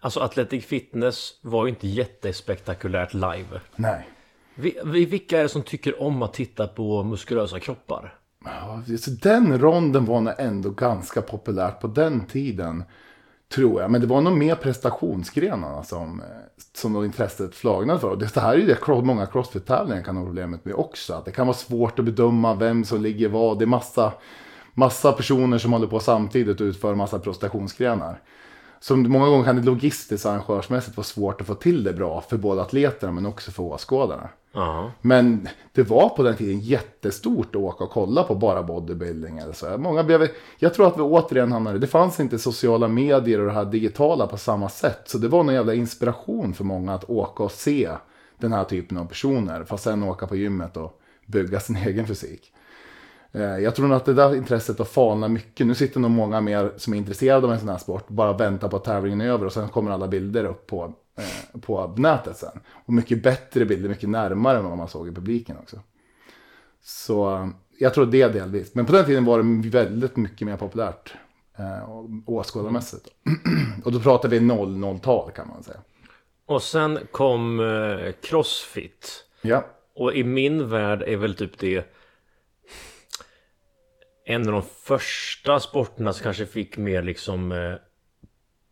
[0.00, 3.60] alltså Athletic Fitness var ju inte jättespektakulärt live.
[3.76, 4.08] Nej.
[4.54, 8.14] Vi, vi, vilka är det som tycker om att titta på muskulösa kroppar?
[8.44, 12.84] Ja, så den ronden var ändå ganska populärt på den tiden.
[13.54, 13.90] Tror jag.
[13.90, 16.22] Men det var nog mer prestationsgrenarna alltså, eh, som,
[16.72, 18.10] som då intresset flagnade för.
[18.10, 21.14] Och det här är ju det många crossfit-tävlingar kan ha problemet med också.
[21.14, 23.58] Att det kan vara svårt att bedöma vem som ligger vad.
[23.58, 24.12] Det är massa,
[24.74, 28.20] massa personer som håller på samtidigt och utför massa prestationsgrenar.
[28.80, 32.20] Så många gånger kan det logistiskt och arrangörsmässigt vara svårt att få till det bra
[32.20, 34.28] för både atleterna men också för åskådarna.
[34.52, 34.92] Ja.
[35.00, 39.38] Men det var på den tiden jättestort att åka och kolla på bara bodybuilding.
[39.38, 39.78] Eller så.
[39.78, 43.52] Många blev, jag tror att vi återigen hamnade, det fanns inte sociala medier och det
[43.52, 45.02] här digitala på samma sätt.
[45.04, 47.90] Så det var en jävla inspiration för många att åka och se
[48.38, 49.64] den här typen av personer.
[49.64, 52.52] Fast sen åka på gymmet och bygga sin egen fysik.
[53.32, 55.66] Eh, Jag tror nog att det där intresset har falnat mycket.
[55.66, 58.08] Nu sitter nog många mer som är intresserade av en sån här sport.
[58.08, 61.60] Bara väntar på att tävlingen är över och sen kommer alla bilder upp på, eh,
[61.60, 62.60] på nätet sen.
[62.86, 65.80] Och mycket bättre bilder, mycket närmare än vad man såg i publiken också.
[66.82, 68.74] Så eh, jag tror det delvis.
[68.74, 71.14] Men på den tiden var det väldigt mycket mer populärt.
[71.58, 73.06] Eh, och åskådarmässigt.
[73.84, 75.78] och då pratar vi 00-tal kan man säga.
[76.46, 79.24] Och sen kom eh, Crossfit.
[79.42, 79.64] Ja,
[79.94, 81.84] Och i min värld är väl typ det
[84.30, 87.74] en av de första sporterna som kanske fick mer liksom eh,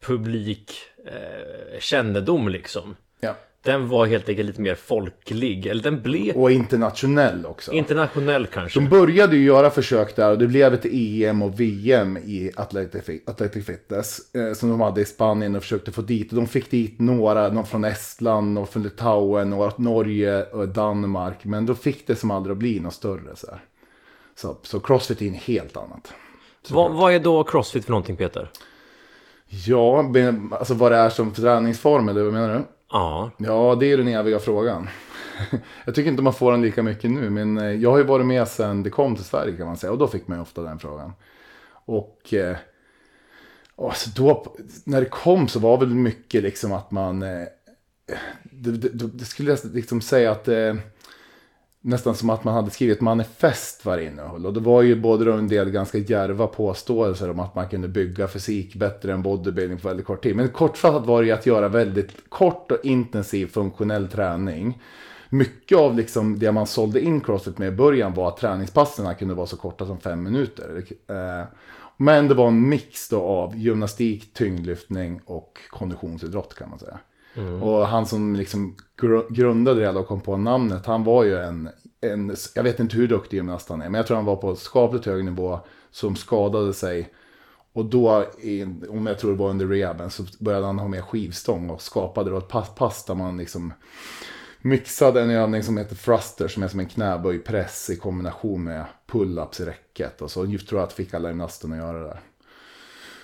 [0.07, 0.73] publik
[1.07, 2.97] eh, kännedom liksom.
[3.21, 3.35] ja.
[3.63, 5.67] Den var helt enkelt lite mer folklig.
[5.67, 7.73] Eller den blev Och internationell också.
[7.73, 8.81] internationell kanske.
[8.81, 13.23] De började ju göra försök där och det blev ett EM och VM i Athletic,
[13.27, 14.35] Athletic Fitness.
[14.35, 16.31] Eh, som de hade i Spanien och försökte få dit.
[16.33, 21.45] Och de fick dit några, någon från Estland och från Litauen och Norge och Danmark.
[21.45, 23.37] Men då fick det som aldrig att bli något större.
[23.37, 23.61] Så, här.
[24.39, 26.13] Så, så Crossfit är en helt annat.
[26.69, 28.51] vad, vad är då Crossfit för någonting Peter?
[29.47, 32.65] Ja, men, alltså vad det är som träningsform eller vad menar du?
[32.91, 34.89] Ja, Ja, det är den eviga frågan.
[35.85, 38.27] Jag tycker inte man får den lika mycket nu, men eh, jag har ju varit
[38.27, 39.93] med sedan det kom till Sverige kan man säga.
[39.93, 41.13] Och då fick man ju ofta den frågan.
[41.71, 42.57] Och eh,
[43.77, 47.23] alltså då, när det kom så var väl mycket liksom att man...
[47.23, 47.47] Eh,
[48.43, 50.49] det, det, det skulle jag liksom säga att...
[50.49, 50.75] Eh,
[51.89, 54.47] nästan som att man hade skrivit ett manifest vad det innehöll.
[54.47, 57.89] Och det var ju både då en del ganska djärva påståelser om att man kunde
[57.89, 60.37] bygga fysik bättre än bodybuilding på väldigt kort tid.
[60.37, 64.83] Men kortfattat var det ju att göra väldigt kort och intensiv funktionell träning.
[65.29, 69.35] Mycket av liksom det man sålde in Crossfit med i början var att träningspassen kunde
[69.35, 70.85] vara så korta som fem minuter.
[71.07, 71.47] Eh,
[71.97, 76.99] men det var en mix då av gymnastik, tyngdlyftning och konditionsidrott kan man säga.
[77.39, 77.63] Mm.
[77.63, 81.71] Och han som liksom gr- grundade det och kom på namnet, han var ju en,
[82.01, 84.57] en, jag vet inte hur duktig gymnast han är, men jag tror han var på
[84.57, 87.13] skapligt hög nivå som skadade sig.
[87.73, 88.25] Och då,
[88.89, 92.31] om jag tror det var under rehaben, så började han ha med skivstång och skapade
[92.31, 93.73] då ett pass, pass där man liksom
[94.63, 99.63] mixade en övning som heter thruster, som är som en knäböjpress i kombination med pull-ups
[99.63, 100.23] i räcket.
[100.23, 102.21] Och så jag tror jag att fick alla gymnasterna att göra det där.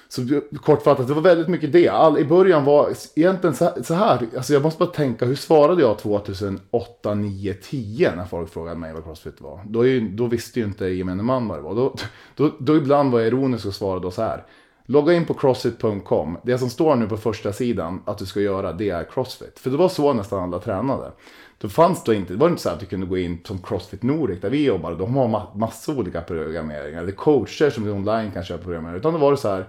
[0.09, 1.89] Så kortfattat, det var väldigt mycket det.
[1.89, 5.83] All, I början var egentligen så, så här, alltså jag måste bara tänka, hur svarade
[5.83, 9.61] jag 2008, 9, 10 när folk frågade mig vad crossfit var?
[9.67, 11.75] Då, är ju, då visste ju inte gemene man vad det var.
[11.75, 11.95] Då,
[12.35, 14.45] då, då ibland var jag ironisk och svarade då så här.
[14.87, 16.39] Logga in på crossfit.com.
[16.43, 19.59] Det som står nu på första sidan att du ska göra, det är crossfit.
[19.59, 21.13] För det var så nästan alla tränade.
[21.59, 24.03] Då fanns det inte, det var inte så att du kunde gå in som Crossfit
[24.03, 24.97] Nordic där vi jobbade.
[24.97, 27.03] De har ma- av olika programmeringar.
[27.03, 28.99] Eller coacher som online kan köpa programmeringar.
[28.99, 29.67] Utan då var det så här.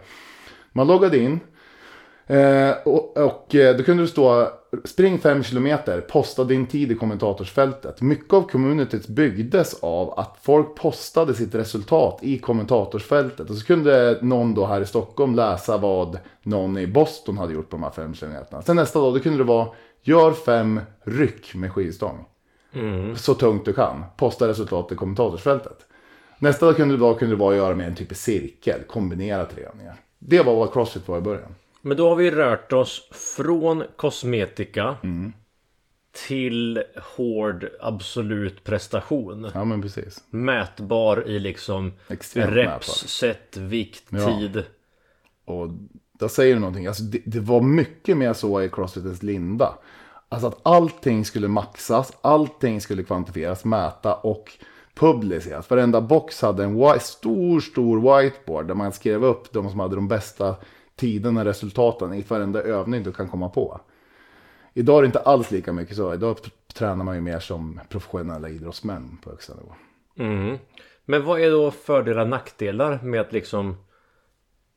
[0.72, 1.40] Man loggade in.
[2.28, 4.50] Eh, och, och eh, då kunde du stå,
[4.86, 8.02] spring 5 kilometer, posta din tid i kommentatorsfältet.
[8.02, 13.50] Mycket av communityt byggdes av att folk postade sitt resultat i kommentatorsfältet.
[13.50, 17.70] Och så kunde någon då här i Stockholm läsa vad någon i Boston hade gjort
[17.70, 18.62] på de här 5 kilometerna.
[18.62, 19.68] Sen nästa dag, då kunde det vara,
[20.08, 22.26] gör fem ryck med skivstång.
[23.16, 24.04] Så tungt du kan.
[24.18, 25.78] Posta resultat i kommentatorsfältet.
[26.40, 29.46] Nästa dag kunde vara, kunde det vara att göra med en typ av cirkel, kombinera
[29.46, 29.96] tre övningar.
[30.20, 31.56] Det var vad Crossfit var i början.
[31.82, 34.98] men då har vi rört oss från kosmetika
[36.28, 36.84] till
[37.18, 39.50] hård absolut prestation.
[39.54, 40.24] Ja men precis.
[40.30, 43.08] Mätbar i liksom Extremt reps, mätbar.
[43.08, 44.26] set, vikt, Ja.
[44.40, 44.64] tid.
[45.46, 45.68] Och
[46.20, 46.88] där säger du någonting.
[46.88, 49.78] Alltså, det, det var mycket mer så i Crossfitens linda.
[50.30, 54.52] Alltså att allting skulle maxas, allting skulle kvantifieras, mäta och
[54.96, 55.70] publiceras.
[55.70, 60.08] Varenda box hade en stor, stor whiteboard där man skrev upp de som hade de
[60.08, 60.56] bästa
[60.96, 63.82] tiderna, resultaten i varenda övning du kan komma på.
[64.74, 66.14] Idag är det inte alls lika mycket så.
[66.14, 66.38] Idag
[66.74, 69.74] tränar man ju mer som professionella idrottsmän på högsta nivå.
[70.18, 70.58] Mm.
[71.06, 73.76] Men vad är då fördelar och nackdelar med att liksom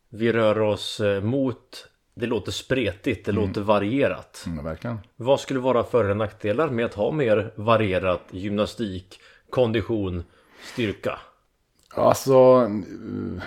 [0.08, 4.44] vi rör oss eh, mot det låter spretigt, det låter varierat.
[4.46, 4.98] Mm, verkligen.
[5.16, 10.24] Vad skulle vara för och nackdelar med att ha mer varierat gymnastik, kondition,
[10.72, 11.18] styrka?
[11.94, 13.42] Alltså, eh,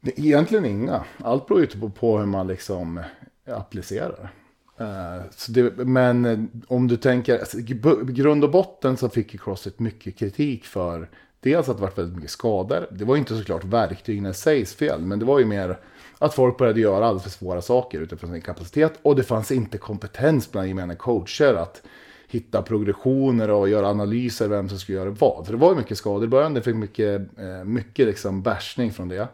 [0.00, 1.04] det är egentligen inga.
[1.18, 3.02] Allt beror ju på, på hur man liksom
[3.46, 4.30] applicerar.
[4.78, 7.58] Eh, det, men eh, om du tänker, alltså,
[8.04, 11.08] grund och botten så fick ju Crossfit mycket kritik för
[11.40, 12.86] dels att det varit väldigt mycket skador.
[12.90, 15.78] Det var ju inte såklart verktygen i sig fel, men det var ju mer
[16.18, 18.92] att folk började göra alldeles för svåra saker utifrån sin kapacitet.
[19.02, 21.82] Och det fanns inte kompetens bland gemene coacher att
[22.28, 25.46] hitta progressioner och göra analyser vem som skulle göra vad.
[25.46, 28.92] Så det var ju mycket skador i början, det fick mycket, eh, mycket liksom bashning
[28.92, 29.28] från det.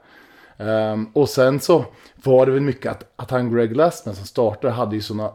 [0.56, 4.72] Ehm, och sen så var det väl mycket att, att han Greg Glassman som startade
[4.72, 5.32] hade ju sådana,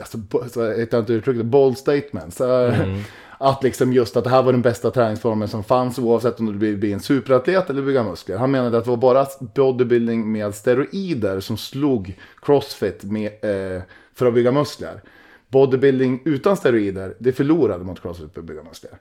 [0.00, 2.40] alltså, jag vet inte uttrycket, bold statements.
[2.40, 3.02] Eh, mm.
[3.42, 6.58] Att liksom just att det här var den bästa träningsformen som fanns oavsett om du
[6.58, 8.36] vill bli en superatlet eller bygga muskler.
[8.36, 13.82] Han menade att det var bara bodybuilding med steroider som slog crossfit med, eh,
[14.14, 15.02] för att bygga muskler.
[15.48, 18.92] Bodybuilding utan steroider, det förlorade mot crossfit för att bygga muskler.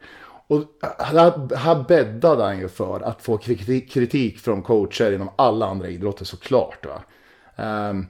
[0.47, 0.63] Och
[0.97, 5.88] här, här bäddade han ju för att få kritik, kritik från coacher inom alla andra
[5.88, 6.86] idrotter såklart.
[6.86, 7.02] Va?
[7.56, 8.06] Ehm,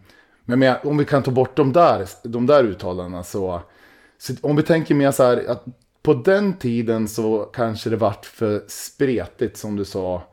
[0.46, 3.62] men med, om vi kan ta bort de där, de där uttalandena så,
[4.18, 5.66] så om vi tänker mer så här att
[6.02, 10.24] på den tiden så kanske det vart för spretigt som du sa.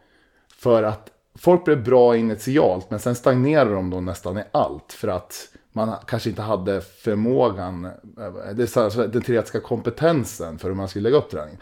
[0.56, 4.92] För att folk blev bra initialt men sen stagnerade de då nästan i allt.
[4.92, 10.58] För att man kanske inte hade förmågan, eh, det är så här, den teoretiska kompetensen
[10.58, 11.58] för hur man skulle lägga upp träning.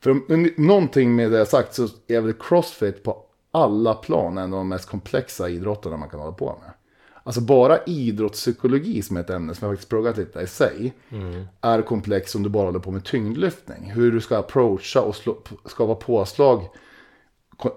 [0.00, 4.68] För någonting med det sagt så är väl crossfit på alla plan en av de
[4.68, 6.72] mest komplexa idrotterna man kan hålla på med.
[7.30, 10.92] Alltså bara idrottspsykologi som är ett ämne som jag faktiskt pluggat lite i sig.
[11.60, 13.90] Är komplex om du bara håller på med tyngdlyftning.
[13.90, 16.68] Hur du ska approacha och slå, skapa påslag.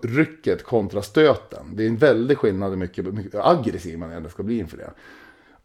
[0.02, 1.76] Rycket kontra stöten.
[1.76, 4.92] Det är en väldig skillnad hur mycket, mycket aggressiv man ändå ska bli inför det.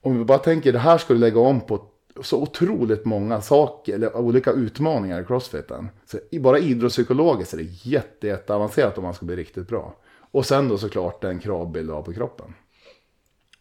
[0.00, 1.84] Om vi bara tänker det här ska du lägga om på
[2.22, 5.88] så otroligt många saker, eller olika utmaningar i crossfiten.
[6.06, 9.94] Så bara idrottspsykologiskt är det jätte, jätte avancerat om man ska bli riktigt bra.
[10.30, 12.54] Och sen då såklart den kravbild du har på kroppen.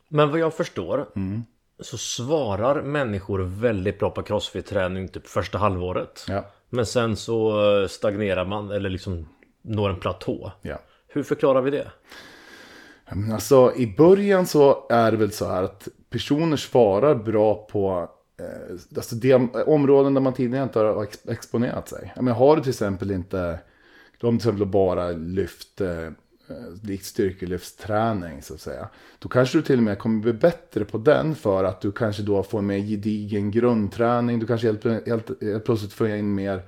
[0.10, 1.06] Men vad jag förstår
[1.80, 6.26] så svarar människor väldigt bra på crossfit-träning typ första halvåret.
[6.28, 9.30] Ja, Men sen så eh, stagnerar man eller liksom
[9.62, 10.52] når en platå.
[10.62, 10.80] ja.
[11.08, 11.92] Hur förklarar vi det?
[13.34, 18.74] Alltså i början så är det väl så här att personer svarar bra på eh,
[18.98, 22.14] alltså de områden där man tidigare inte har ex- exponerat sig.
[22.16, 23.60] Ja, Men har du till exempel inte,
[24.22, 26.10] om till exempel bara lyft, eh,
[26.50, 28.90] Eh, ditt likt styrkelyftsträning så att säga.
[29.20, 32.24] Då kanske du till och med kommer bli bättre på den för att du kanske
[32.24, 34.40] då får en mer gedigen grundträning.
[34.40, 36.64] Du kanske helt, helt, helt plötsligt får in mer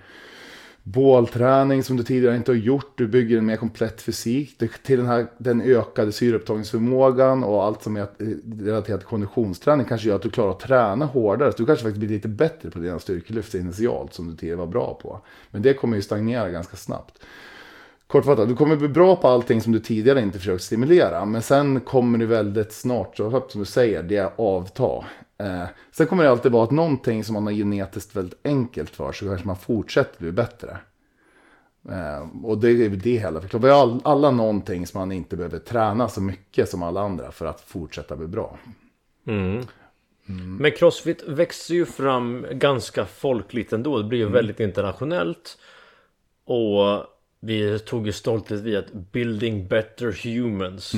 [0.84, 2.98] bålträning som du tidigare inte har gjort.
[2.98, 4.58] Du bygger en mer komplett fysik.
[4.84, 8.08] Till den, här, den ökade syreupptagningsförmågan och allt som är eh,
[8.62, 11.52] relaterat till konditionsträning kanske gör att du klarar att träna hårdare.
[11.52, 14.68] Så du kanske faktiskt blir lite bättre på dina styrkelyft initialt som du tidigare var
[14.68, 15.22] bra på.
[15.52, 17.20] Men det kommer ju stagnera ganska snabbt.
[18.10, 21.26] Kortfattat, du kommer bli bra på allting som du tidigare inte försökt stimulera.
[21.26, 25.06] Men sen kommer det väldigt snart, så som du säger, det avta.
[25.38, 29.12] Eh, sen kommer det alltid vara att någonting som man har genetiskt väldigt enkelt för
[29.12, 30.78] så kanske man fortsätter bli bättre.
[31.90, 33.64] Eh, och det är det hela förklarar.
[33.64, 37.32] Vi har all, alla någonting som man inte behöver träna så mycket som alla andra
[37.32, 38.58] för att fortsätta bli bra.
[40.60, 43.98] Men crossfit växer ju fram ganska folkligt ändå.
[43.98, 45.58] Det blir ju väldigt internationellt.
[46.46, 47.06] Och
[47.40, 50.94] vi tog ju stolthet vid att building better humans.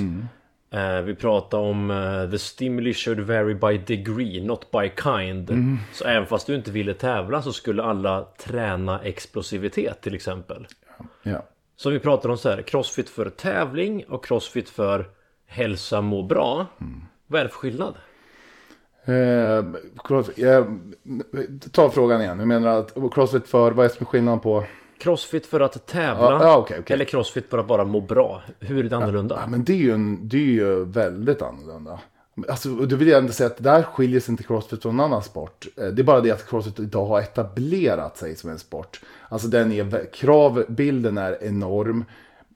[0.74, 5.52] Eh, vi pratade om eh, the stimuli should vary by degree, not by kind.
[5.94, 10.68] Så även fast du inte ville tävla så skulle alla träna explosivitet till exempel.
[11.24, 11.46] Ja.
[11.76, 15.10] Så vi pratar om så här, crossfit för tävling och crossfit för
[15.46, 16.66] hälsa, må bra.
[17.28, 17.96] Vad är det för skillnad?
[19.06, 19.66] Eh,
[20.04, 20.80] cross, jag,
[21.72, 22.40] ta frågan igen.
[22.40, 24.64] Jag menar att crossfit för, vad är som är skillnaden på?
[25.02, 26.94] Crossfit för att tävla Ja, ja, okej, okej.
[26.94, 28.42] eller crossfit för att bara må bra?
[28.60, 29.38] Hur är det annorlunda?
[29.42, 32.00] Ja, men det är ju, en, det är ju väldigt annorlunda.
[32.50, 35.68] Alltså, då vill jag ändå säga att där skiljer sig inte Crossfit från annan sport.
[35.78, 39.02] Eh, Det är bara det att Crossfit idag har etablerat sig som en sport.
[39.30, 42.06] Alltså den är, kravbilden är enorm.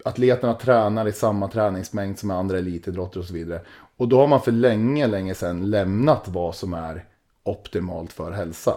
[0.06, 3.62] Atleterna tränar i samma träningsmängd som andra elitidrotter och så vidare.
[3.98, 7.06] Och då har man för länge, länge sedan lämnat vad som är
[7.44, 8.74] optimalt för hälsa.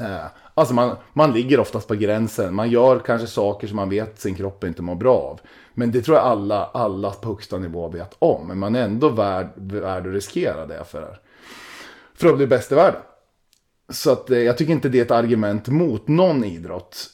[0.00, 2.54] Eh, alltså man, man ligger oftast på gränsen.
[2.54, 5.40] Man gör kanske saker som man vet sin kropp inte mår bra av.
[5.74, 8.48] Men det tror jag alla, alla på högsta nivå vet om.
[8.48, 11.18] Men man är ändå värd, värd att riskera det för,
[12.14, 13.00] för att bli bäst i världen.
[13.88, 17.06] Så att, eh, jag tycker inte det är ett argument mot någon idrott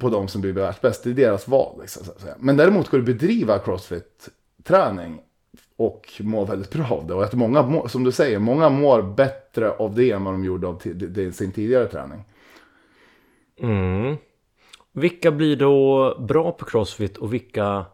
[0.00, 1.04] på de som blir världsbäst.
[1.04, 1.80] Det är deras val.
[1.80, 2.34] Liksom, så att säga.
[2.38, 5.20] Men däremot går det att bedriva crossfit-träning
[5.76, 7.14] och må väldigt bra av det.
[7.14, 10.44] Och att många, må- som du säger, många mår bättre av det än vad de
[10.44, 10.82] gjorde av
[11.32, 12.24] sin tidigare träning.
[13.62, 14.16] Mm.
[14.92, 17.84] Vilka blir då bra på crossfit och vilka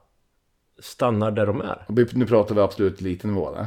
[0.81, 1.85] stannar där de är?
[2.15, 3.51] Nu pratar vi absolut liten nivå.
[3.55, 3.67] Där.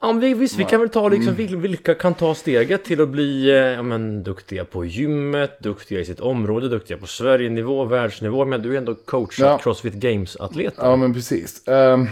[0.00, 3.08] Ja, vi- visst, vi kan väl ta liksom vil- vilka kan ta steget till att
[3.08, 8.44] bli eh, ja, men, duktiga på gymmet, duktiga i sitt område, duktiga på Sverigenivå, världsnivå.
[8.44, 9.58] Men du är ändå coachad Ja.
[9.58, 10.74] Crossfit Games-atlet.
[10.76, 11.68] Ja, men precis.
[11.68, 12.06] Ehm,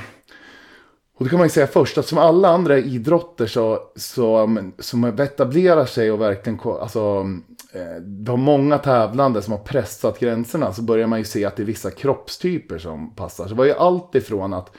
[1.23, 5.05] och då kan man ju säga först att som alla andra idrotter så, så som
[5.05, 7.27] etablerar sig och verkligen, alltså,
[7.73, 11.57] eh, det har många tävlande som har pressat gränserna så börjar man ju se att
[11.57, 13.45] det är vissa kroppstyper som passar.
[13.45, 14.71] Så det var ju allt ifrån att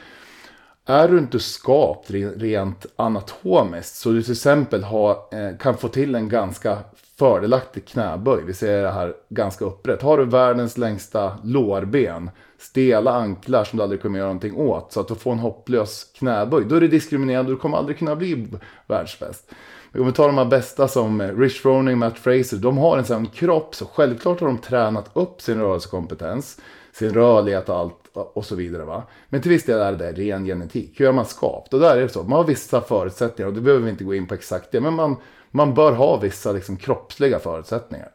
[0.86, 6.16] är du inte skapt rent anatomiskt så du till exempel har, eh, kan få till
[6.16, 6.78] en ganska
[7.20, 8.44] fördelaktig knäböj.
[8.46, 10.02] Vi ser det här ganska upprätt.
[10.02, 12.30] Har du världens längsta lårben,
[12.64, 14.92] stela anklar som du aldrig kommer göra någonting åt.
[14.92, 16.66] Så att du får en hopplös knäböj.
[16.66, 18.48] Då är det diskriminerande och du kommer aldrig kunna bli
[18.88, 19.52] världsbäst.
[19.92, 22.58] Men om vi tar de här bästa som eh, Rich Froning, Matt Fraser.
[22.58, 26.60] De har en sån kropp så självklart har de tränat upp sin rörelsekompetens.
[26.94, 28.84] Sin rörlighet och allt och så vidare.
[28.84, 29.04] Va?
[29.30, 31.00] Men till viss del är det ren genetik.
[31.00, 31.74] Hur är man skapt?
[31.74, 32.24] Och där är det så.
[32.24, 34.82] Man har vissa förutsättningar och det behöver vi inte gå in på exakt det.
[34.82, 35.16] Men man,
[35.52, 38.12] man bör ha vissa liksom, kroppsliga förutsättningar.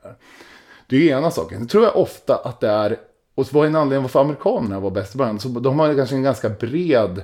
[0.88, 1.58] Det är ju ena saken.
[1.58, 2.96] Sen tror jag ofta att det är,
[3.38, 5.38] och vad är en anledning varför amerikanerna var bäst i världen?
[5.40, 7.22] Så de har kanske en ganska bred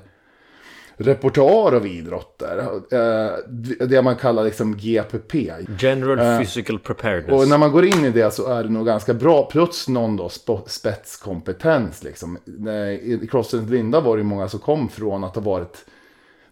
[0.96, 2.58] repertoar av idrotter.
[2.90, 5.52] Eh, det man kallar liksom GPP.
[5.78, 7.32] General Physical Preparedness.
[7.42, 9.48] Och när man går in i det så är det nog ganska bra.
[9.52, 12.38] Plus någon då sp- spetskompetens liksom.
[12.44, 15.84] Nej, I Crossfit Linda var det många som kom från att ha varit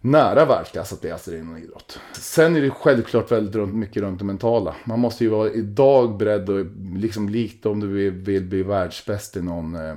[0.03, 2.01] nära världsklass att bli astrid inom idrott.
[2.13, 4.75] Sen är det självklart väldigt runt, mycket runt det mentala.
[4.85, 9.37] Man måste ju vara idag beredd och liksom likt om du vill, vill bli världsbäst
[9.37, 9.97] i någon eh, eh,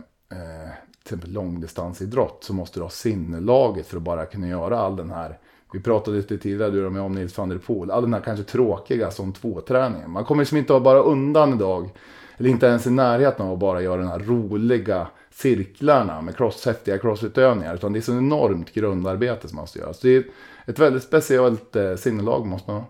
[1.03, 5.12] till exempel långdistansidrott så måste du ha sinnelaget för att bara kunna göra all den
[5.12, 5.39] här
[5.76, 7.91] vi pratade lite tidigare du och jag om Nils van der Poel.
[7.91, 10.12] All den här kanske tråkiga som tvåträningen.
[10.12, 11.89] Man kommer liksom inte att bara undan idag.
[12.38, 16.66] Eller inte ens i närheten av att bara göra de här roliga cirklarna med cross,
[16.66, 17.76] häftiga crossutövningar.
[17.76, 20.00] Utan det är så enormt grundarbete som måste göras.
[20.00, 20.24] Det är
[20.66, 22.90] ett väldigt speciellt eh, sinnelag måste man ha.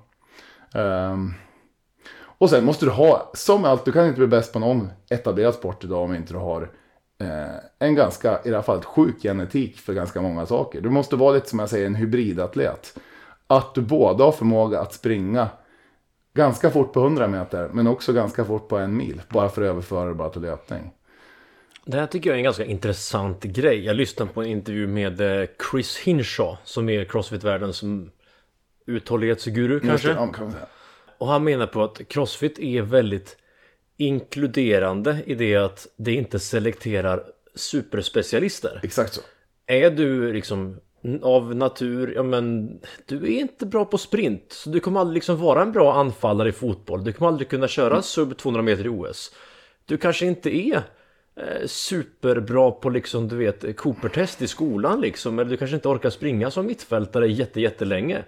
[1.11, 1.33] Um,
[2.37, 5.53] och sen måste du ha, som allt, du kan inte bli bäst på någon etablerad
[5.53, 6.71] sport idag om inte du har
[7.21, 10.81] eh, en ganska, i det här fallet, sjuk genetik för ganska många saker.
[10.81, 12.99] Du måste vara lite som jag säger en hybridatlet.
[13.47, 15.47] Att du både har förmåga att springa
[16.35, 19.21] ganska fort på 100 meter men också ganska fort på en mil.
[19.29, 20.91] Bara för att överföra det bara till löpning.
[21.85, 23.85] Det här tycker jag är en ganska intressant grej.
[23.85, 27.83] Jag lyssnade på en intervju med eh, Chris Hinshaw som är Crossfit-världens
[28.85, 30.09] uthållighetsguru kanske.
[30.09, 30.55] Ja, kan.
[31.17, 33.37] Och han menar på att Crossfit är väldigt
[33.97, 37.23] inkluderande i det att det inte selekterar
[37.55, 38.79] superspecialister.
[38.83, 39.21] Exakt så.
[39.67, 40.79] Är du liksom
[41.23, 44.45] av natur, ja men du är inte bra på sprint.
[44.49, 47.03] Så du kommer aldrig liksom vara en bra anfallare i fotboll.
[47.03, 49.31] Du kommer aldrig kunna köra sub 200 meter i OS.
[49.85, 50.75] Du kanske inte är
[51.35, 55.39] eh, superbra på liksom du vet Cooper-test i skolan liksom.
[55.39, 58.23] Eller du kanske inte orkar springa som mittfältare jätte, jättelänge.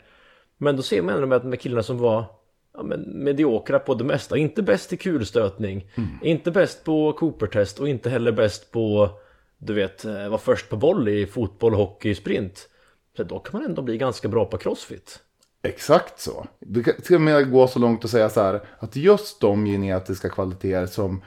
[0.57, 2.25] Men då ser man ändå med, med killarna som var
[2.73, 4.37] ja, men mediokra på det mesta.
[4.37, 5.91] Inte bäst i kulstötning.
[6.21, 9.09] Inte bäst på Cooper-test och inte heller bäst på
[9.57, 12.69] du vet, eh, var vara först på boll i fotboll, hockey, sprint.
[13.17, 15.19] Så då kan man ändå bli ganska bra på crossfit.
[15.63, 16.47] Exakt så.
[16.59, 19.65] Du kan till och med gå så långt och säga så här att just de
[19.65, 21.21] genetiska kvaliteter som,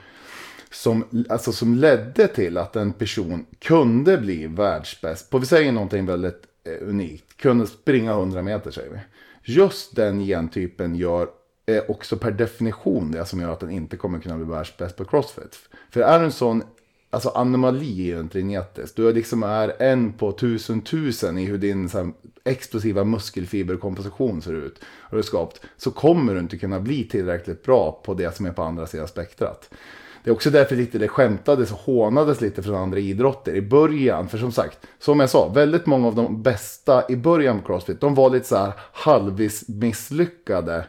[0.71, 6.05] som, alltså som ledde till att en person kunde bli världsbäst på, vi säger någonting
[6.05, 8.99] väldigt eh, unikt, kunde springa 100 meter säger vi.
[9.53, 11.29] Just den gentypen gör
[11.65, 15.05] är också per definition det som gör att den inte kommer kunna bli världsbäst på
[15.05, 15.59] crossfit.
[15.89, 16.63] För är du en sån
[17.13, 18.95] Alltså anomali är ju inte genetiskt.
[18.95, 22.11] Du är liksom är en på tusen tusen i hur din så här,
[22.43, 24.79] explosiva muskelfiberkomposition ser ut.
[24.99, 25.61] Och du skapat.
[25.77, 29.07] Så kommer du inte kunna bli tillräckligt bra på det som är på andra sidan
[29.07, 29.69] spektrat.
[30.23, 34.29] Det är också därför lite det skämtades och hånades lite från andra idrotter i början.
[34.29, 38.01] För som sagt, som jag sa, väldigt många av de bästa i början på Crossfit,
[38.01, 40.85] de var lite så här halvvis misslyckade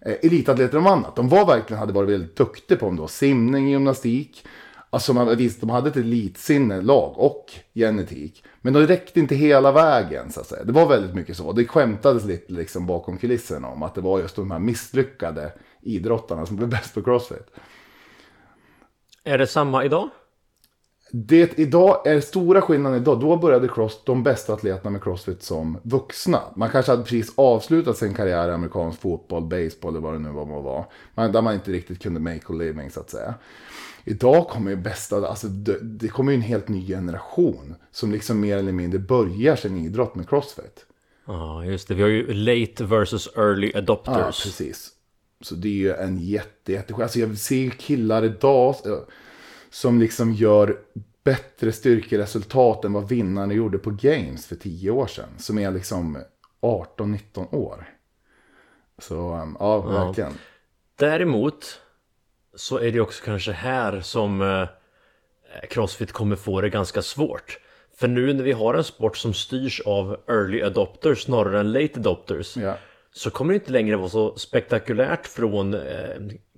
[0.00, 1.16] eh, elitatleter om annat.
[1.16, 4.44] De var verkligen, hade varit väldigt duktiga på om det var simning, gymnastik.
[4.90, 8.44] Alltså man, visst, de hade ett elitsinne, lag och genetik.
[8.60, 10.64] Men de räckte inte hela vägen så att säga.
[10.64, 11.52] Det var väldigt mycket så.
[11.52, 16.46] Det skämtades lite liksom bakom kulisserna om att det var just de här misslyckade idrottarna
[16.46, 17.50] som blev bäst på crossfit.
[19.24, 20.10] Är det samma idag?
[21.10, 23.20] Det idag är stora skillnaden idag.
[23.20, 26.42] Då började cross, de bästa atleterna med crossfit som vuxna.
[26.56, 30.30] Man kanske hade precis avslutat sin karriär i amerikansk fotboll, baseball eller vad det nu
[30.30, 30.44] var.
[30.62, 30.86] var.
[31.14, 33.34] Man, där man inte riktigt kunde make a living så att säga.
[34.04, 37.74] Idag kommer ju bästa, alltså det, det kommer ju en helt ny generation.
[37.90, 40.86] Som liksom mer eller mindre börjar sin idrott med crossfit.
[41.26, 41.94] Ja, just det.
[41.94, 44.16] Vi har ju late versus early adopters.
[44.16, 44.90] Ja, precis.
[45.40, 48.76] Så det är ju en jätte, jätte Alltså jag ser killar idag
[49.70, 50.78] som liksom gör
[51.24, 55.28] bättre styrkeresultat än vad vinnarna gjorde på Games för tio år sedan.
[55.38, 56.18] Som är liksom
[56.60, 57.88] 18-19 år.
[58.98, 60.30] Så um, ja, verkligen.
[60.30, 60.36] Ja.
[60.98, 61.80] Däremot
[62.54, 64.68] så är det också kanske här som eh,
[65.70, 67.58] Crossfit kommer få det ganska svårt.
[67.96, 72.00] För nu när vi har en sport som styrs av early adopters snarare än late
[72.00, 72.56] adopters.
[72.56, 72.78] Ja.
[73.12, 75.80] Så kommer det inte längre vara så spektakulärt från eh,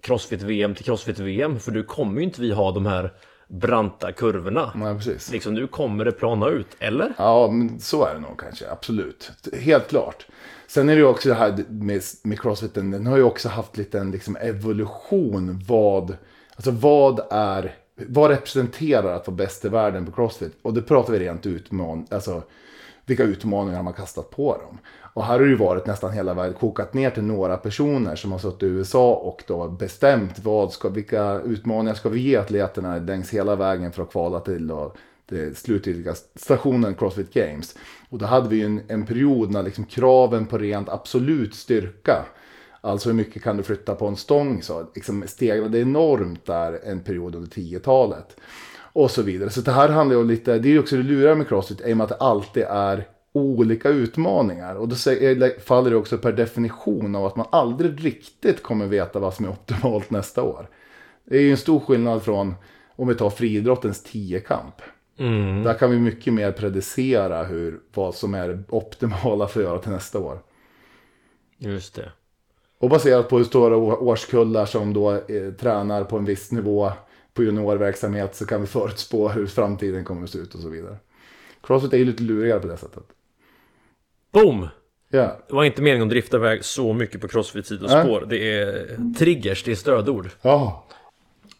[0.08, 1.60] Crossfit-VM till Crossfit-VM.
[1.60, 3.12] För nu kommer ju inte vi ha de här
[3.48, 4.72] branta kurvorna.
[4.74, 5.32] Nej, precis.
[5.32, 7.12] Liksom nu kommer det plana ut, eller?
[7.18, 8.70] Ja, men så är det nog kanske.
[8.70, 9.30] Absolut.
[9.60, 10.26] Helt klart.
[10.66, 12.90] Sen är det ju också det här med, med crossfiten.
[12.90, 15.62] Den har ju också haft lite en liksom evolution.
[15.66, 16.16] Vad,
[16.56, 20.58] alltså vad är, vad representerar att vara bäst i världen på crossfit?
[20.62, 22.42] Och det pratar vi rent utman, alltså
[23.06, 24.78] vilka utmaningar man kastat på dem.
[25.18, 28.32] Och här har det ju varit nästan hela vägen kokat ner till några personer som
[28.32, 32.96] har suttit i USA och då bestämt vad ska, vilka utmaningar ska vi ge atleterna
[32.96, 34.94] längs hela vägen för att kvala till då,
[35.28, 37.76] det slutgiltiga stationen Crossfit Games.
[38.10, 42.24] Och då hade vi ju en, en period när liksom kraven på rent absolut styrka
[42.80, 44.62] Alltså hur mycket kan du flytta på en stång?
[44.62, 48.36] Så liksom stegrade enormt där en period under 10-talet.
[48.92, 49.50] Och så vidare.
[49.50, 51.80] Så det här handlar ju om lite, det är ju också det luriga med Crossfit
[51.80, 53.06] i och med att det alltid är
[53.38, 54.74] olika utmaningar.
[54.74, 54.96] Och då
[55.64, 59.50] faller det också per definition av att man aldrig riktigt kommer veta vad som är
[59.50, 60.68] optimalt nästa år.
[61.24, 62.54] Det är ju en stor skillnad från
[62.96, 64.74] om vi tar friidrottens tiokamp.
[65.18, 65.62] Mm.
[65.62, 69.92] Där kan vi mycket mer predicera hur, vad som är optimala för att göra till
[69.92, 70.38] nästa år.
[71.58, 72.12] Just det.
[72.78, 76.92] Och baserat på hur stora årskullar som då eh, tränar på en viss nivå
[77.34, 80.96] på juniorverksamhet så kan vi förutspå hur framtiden kommer att se ut och så vidare.
[81.62, 83.04] Crossfit är ju lite lurigare på det sättet.
[84.32, 84.68] Boom!
[85.12, 85.36] Yeah.
[85.48, 88.22] Det var inte meningen att drifta iväg så mycket på crossfit sidospår.
[88.22, 88.28] Äh?
[88.28, 90.28] Det är triggers, det är stödord.
[90.42, 90.86] Ja.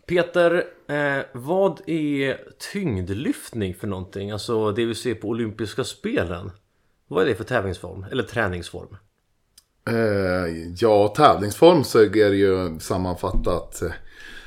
[0.06, 2.40] Peter, eh, vad är
[2.72, 4.30] tyngdlyftning för någonting?
[4.30, 6.50] Alltså det vi ser på olympiska spelen.
[7.08, 8.06] Vad är det för tävlingsform?
[8.10, 8.96] Eller träningsform?
[9.88, 13.92] Eh, ja, tävlingsform så är det ju sammanfattat eh,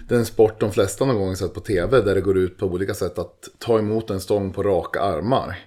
[0.09, 2.01] den sport de flesta någon gång sett på tv.
[2.01, 5.57] Där det går ut på olika sätt att ta emot en stång på raka armar.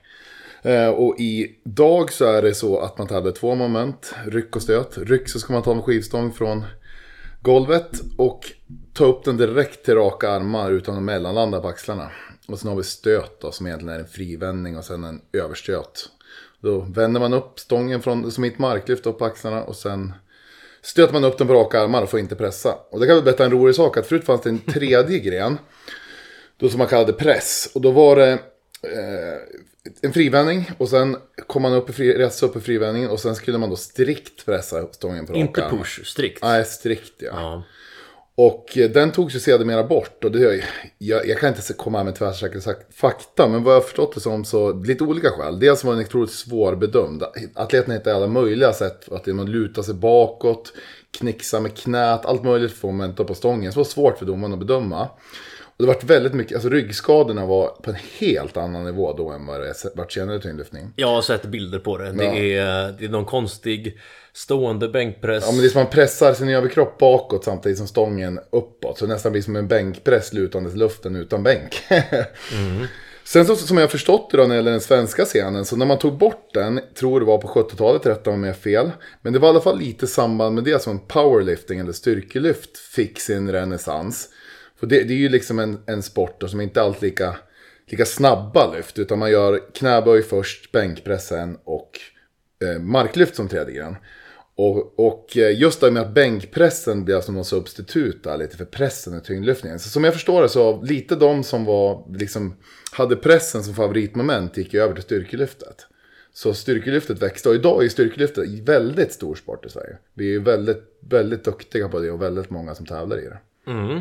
[0.64, 4.98] Eh, och idag så är det så att man hade två moment, ryck och stöt.
[4.98, 6.64] Ryck så ska man ta en skivstång från
[7.42, 8.52] golvet och
[8.92, 12.10] ta upp den direkt till raka armar utan att mellanlanda på axlarna.
[12.48, 16.08] Och sen har vi stöt då, som egentligen är en frivändning och sen en överstöt.
[16.60, 20.12] Då vänder man upp stången från, som ett marklyft upp på axlarna och sen
[20.82, 22.74] stöter man upp den på raka armar och får inte pressa.
[22.90, 25.58] Och det kan väl berätta en rolig sak att förut fanns det en tredje gren.
[26.56, 27.70] Då som man kallade press.
[27.74, 28.32] Och då var det
[28.82, 29.58] eh,
[30.02, 31.16] en frivändning och sen
[31.46, 34.46] kom man upp i fri, resa upp i frivändningen och sen skulle man då strikt
[34.46, 36.42] pressa stången på raka Inte push, strikt.
[36.42, 37.28] Nej, strikt ja.
[37.32, 37.62] ja.
[38.36, 40.24] Och eh, den togs ju sedermera bort.
[40.24, 40.64] Och det,
[40.98, 43.48] jag, jag kan inte komma med tvärsäker fakta.
[43.48, 45.60] Men vad jag har förstått det som så, lite olika skäl.
[45.60, 47.22] Dels var den otroligt svårbedömd.
[47.54, 49.12] Atleten hittade alla möjliga sätt.
[49.12, 50.72] Att man lutar sig bakåt,
[51.18, 53.72] knixa med knät, allt möjligt för att momenta på stången.
[53.72, 55.08] Så det var svårt för domaren att bedöma.
[55.76, 59.46] Och det var väldigt mycket, alltså ryggskadorna var på en helt annan nivå då än
[59.46, 60.92] vad det varit senare tyngdlyftning.
[60.96, 62.12] Jag har sett bilder på det.
[62.12, 62.34] Det, ja.
[62.34, 63.98] är, det är någon konstig
[64.32, 65.44] stående bänkpress.
[65.46, 68.98] Ja men det är som man pressar sin överkropp bakåt samtidigt som stången uppåt.
[68.98, 71.82] Så det nästan blir som en bänkpress lutandes luften utan bänk.
[71.88, 72.86] mm.
[73.24, 75.86] Sen så, som jag förstått det då när det gäller den svenska scenen, så när
[75.86, 78.90] man tog bort den, tror det var på 70-talet, rätta mig med fel.
[79.22, 83.20] Men det var i alla fall lite samband med det som powerlifting eller styrkelyft fick
[83.20, 84.28] sin renässans.
[84.84, 87.36] För det, det, är ju liksom en, en sport då, som inte alltid är lika,
[87.86, 88.98] lika snabba lyft.
[88.98, 91.90] Utan man gör knäböj först, bänkpress sen och
[92.64, 93.96] eh, marklyft som tredje gren.
[94.56, 98.64] Och, och eh, just det med att bänkpressen blir som någon substitut där, lite för
[98.64, 99.78] pressen i tyngdlyftningen.
[99.78, 102.56] Så som jag förstår det så lite de som var, liksom,
[102.92, 105.86] hade pressen som favoritmoment gick ju över till styrkelyftet.
[106.32, 109.98] Så styrkelyftet växte och idag är styrkelyftet väldigt stor sport i Sverige.
[110.14, 113.38] Vi är väldigt, väldigt duktiga på det och väldigt många som tävlar i det.
[113.70, 114.00] Mm.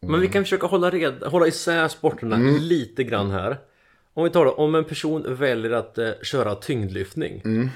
[0.00, 2.54] Men vi kan försöka hålla, red, hålla isär sporterna Mm.
[2.62, 3.56] lite grann här.
[4.14, 7.42] Om vi tar det, om en person väljer att eh, köra tyngdlyftning.
[7.44, 7.68] Mm.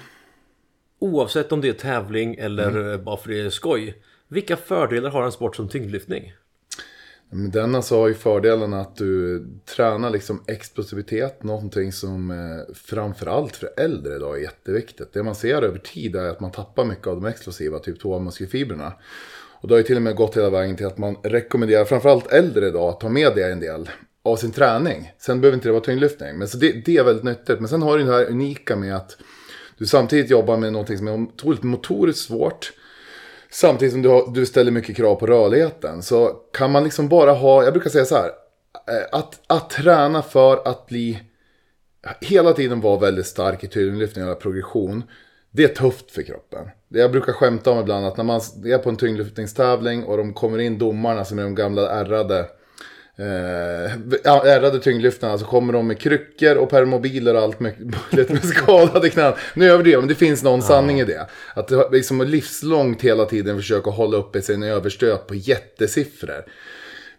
[0.99, 2.93] Oavsett om det är tävling eller Mm.
[2.93, 4.03] eh, bara för det är skoj.
[4.29, 6.33] Vilka fördelar har en sport som tyngdlyftning?
[7.31, 9.45] Men den alltså har ju fördelen att du
[9.77, 15.13] tränar liksom explosivitet, någonting som eh, framförallt för äldre idag är jätteviktigt.
[15.13, 18.93] Det man ser över tid är att man tappar mycket av de explosiva typ 2-muskelfibrerna.
[19.63, 22.33] Och det har ju till och med gått hela vägen till att man rekommenderar framförallt
[22.33, 23.91] äldre idag att ta med det en del
[24.25, 25.13] av sin träning.
[25.19, 27.61] Sen behöver inte det vara tyngdlyftning, men så det, det är väldigt nyttigt.
[27.61, 29.17] Men sen har du det här unika med att
[29.79, 32.73] du samtidigt jobbar med någonting som är otroligt motoriskt svårt.
[33.51, 36.03] Samtidigt som du, har, du ställer mycket krav på rörligheten.
[36.03, 38.31] Så kan man liksom bara ha, jag brukar säga så här.
[38.89, 41.23] Eh, att, att träna för att bli,
[42.21, 45.03] hela tiden vara väldigt stark i tyngdlyftning och progression.
[45.51, 46.69] Det är tufft för kroppen.
[46.93, 50.59] Jag brukar skämta om ibland att när man är på en tyngdlyftningstävling och de kommer
[50.59, 52.49] in domarna som är de gamla ärrade
[53.17, 53.93] Eh,
[54.25, 57.61] ja, ärrade tyngdlyftarna så kommer de med kryckor och permobiler och allt
[58.11, 59.33] möjligt med skadade knän.
[59.55, 61.27] Nu överdriver jag, men det finns någon sanning i det.
[61.55, 66.45] Att det liksom är livslångt hela tiden försöka hålla uppe sin överstöt på jättesiffror.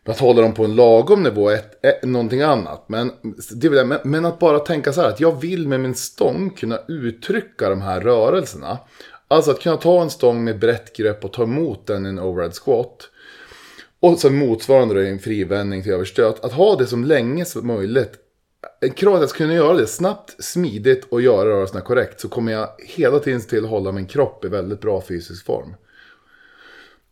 [0.06, 2.86] Att hålla dem på en lagom nivå är ett, är någonting annat.
[2.88, 3.12] Men,
[3.52, 5.96] det vill jag, men, men att bara tänka så här att jag vill med min
[5.96, 8.78] stång kunna uttrycka de här rörelserna.
[9.28, 12.20] Alltså att kunna ta en stång med brett grepp och ta emot den i en
[12.20, 13.10] overhead squat.
[14.00, 16.46] Och sen motsvarande då i en frivändning till överstöt.
[16.46, 18.12] Att ha det som länge som möjligt.
[18.96, 22.20] Kravet att jag ska kunna göra det snabbt, smidigt och göra rörelserna korrekt.
[22.20, 25.46] Så kommer jag hela tiden se till att hålla min kropp i väldigt bra fysisk
[25.46, 25.76] form.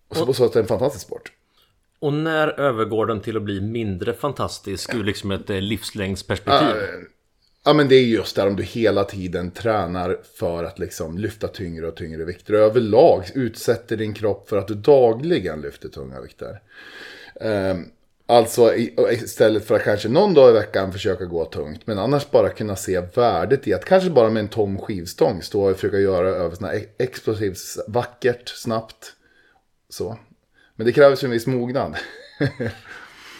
[0.08, 1.32] Och så, och så att det är en fantastisk sport.
[2.00, 6.76] Och när övergår den till att bli mindre fantastisk ur liksom ett eh, livslängdsperspektiv?
[7.64, 11.48] Ja men det är just där om du hela tiden tränar för att liksom lyfta
[11.48, 12.54] tyngre och tyngre vikter.
[12.54, 16.62] Och överlag utsätter din kropp för att du dagligen lyfter tunga vikter.
[17.42, 17.92] Um,
[18.26, 18.76] alltså
[19.12, 21.88] istället för att kanske någon dag i veckan försöka gå tungt.
[21.88, 25.70] Men annars bara kunna se värdet i att kanske bara med en tom skivstång stå
[25.70, 27.58] och försöka göra över sådana explosivt,
[27.88, 29.14] vackert, snabbt.
[29.90, 30.18] Så.
[30.76, 31.96] Men det krävs ju en viss mognad.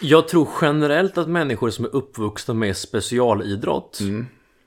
[0.02, 3.98] Jag tror generellt att människor som är uppvuxna med specialidrott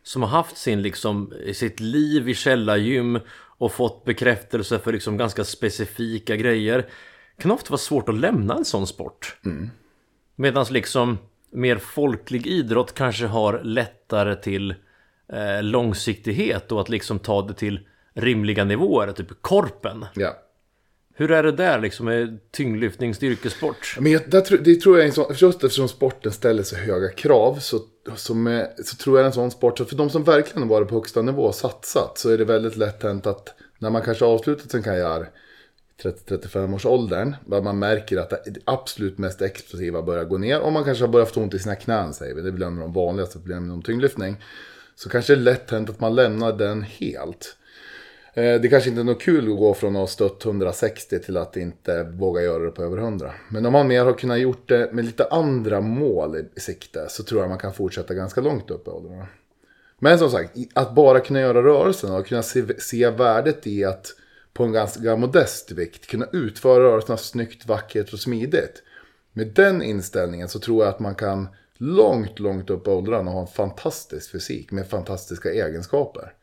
[0.03, 3.19] Som har haft sin liksom, sitt liv i källargym
[3.57, 6.89] Och fått bekräftelse för liksom ganska specifika grejer
[7.39, 9.37] Kan ofta vara svårt att lämna en sån sport
[10.35, 11.17] Medan liksom
[11.51, 14.75] mer folklig idrott kanske har lättare till
[15.33, 17.79] eh, långsiktighet och att liksom ta det till
[18.13, 20.05] rimliga nivåer, typ korpen.
[20.13, 20.44] ja.
[21.17, 23.97] Hur är det där liksom med tyngdlyftning, styrkesport?
[23.99, 27.09] Men jag, där, det tror jag är en sån, just eftersom sporten ställer så höga
[27.09, 27.79] krav så,
[28.15, 30.61] som är, så tror jag det är en sån sport, så för de som verkligen
[30.61, 33.89] har varit på högsta nivå och satsat så är det väldigt lätt hänt att när
[33.89, 35.29] man kanske avslutat sin karriär
[36.03, 40.73] 30-35 års åldern, där man märker att det absolut mest explosiva börjar gå ner Om
[40.73, 42.73] man kanske har börjat få ont i sina knän säger vi, det är väl en
[42.73, 44.43] av de vanligaste problemen inom tyngdlyftning.
[44.95, 47.57] Så kanske det är lätt hänt att man lämnar den helt.
[48.37, 51.37] Eh, det kanske inte är något kul att gå från att ha stött 160 till
[51.37, 53.31] att inte våga göra det på över 100.
[53.49, 57.23] Men om man mer har kunnat gjort det med lite andra mål i sikte så
[57.23, 59.27] tror jag man kan fortsätta ganska långt upp i åldrarna.
[59.99, 64.07] Men som sagt, att bara kunna göra rörelserna och kunna se, se värdet i att
[64.53, 68.83] på en ganska modest vikt kunna utföra rörelserna snyggt, vackert och smidigt.
[69.33, 73.41] Med den inställningen så tror jag att man kan långt, långt upp i åldrarna ha
[73.41, 76.33] en fantastisk fysik med fantastiska egenskaper.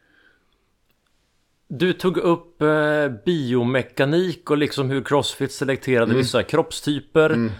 [1.74, 7.50] Du tog upp eh, biomekanik och liksom hur Crossfit selekterade vissa kroppstyper.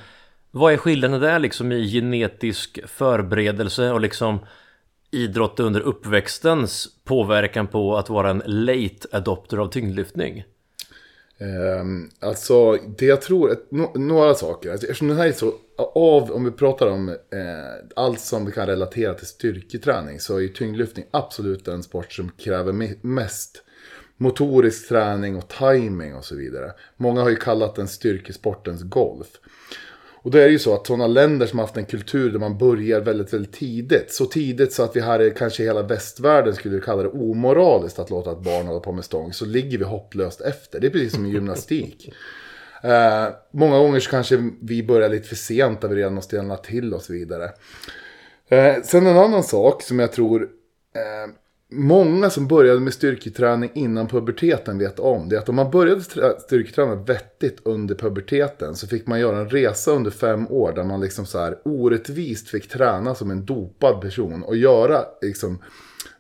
[0.51, 4.39] Vad är skillnaden där liksom i genetisk förberedelse och liksom
[5.11, 10.45] idrott under uppväxtens påverkan på att vara en late adopter av tyngdlyftning?
[11.81, 14.71] Um, alltså, det jag tror, ett, no, några saker.
[14.71, 15.55] Alltså, eftersom den här är så,
[15.95, 17.15] av, om vi pratar om eh,
[17.97, 22.31] allt som vi kan relatera till styrketräning, så är ju tyngdlyftning absolut en sport som
[22.31, 23.65] kräver me- mest
[24.17, 26.73] motorisk träning och timing och så vidare.
[26.97, 29.29] Många har ju kallat den styrkesportens golf.
[30.23, 32.39] Och då är det ju så att sådana länder som har haft en kultur där
[32.39, 34.13] man börjar väldigt, väldigt tidigt.
[34.13, 38.11] Så tidigt så att vi här i kanske hela västvärlden skulle kalla det omoraliskt att
[38.11, 39.33] låta ett barn hålla på med stång.
[39.33, 40.81] Så ligger vi hopplöst efter.
[40.81, 42.13] Det är precis som i gymnastik.
[42.85, 46.57] Eh, många gånger så kanske vi börjar lite för sent där vi redan måste stelna
[46.57, 47.51] till och så vidare.
[48.49, 50.43] Eh, sen en annan sak som jag tror
[50.95, 51.33] eh,
[51.73, 55.29] många som började med styrketräning innan puberteten vet om.
[55.29, 56.03] Det är att om man började
[56.39, 61.01] styrketräna vettigt under puberteten så fick man göra en resa under fem år där man
[61.01, 65.59] liksom så här orättvist fick träna som en dopad person och göra liksom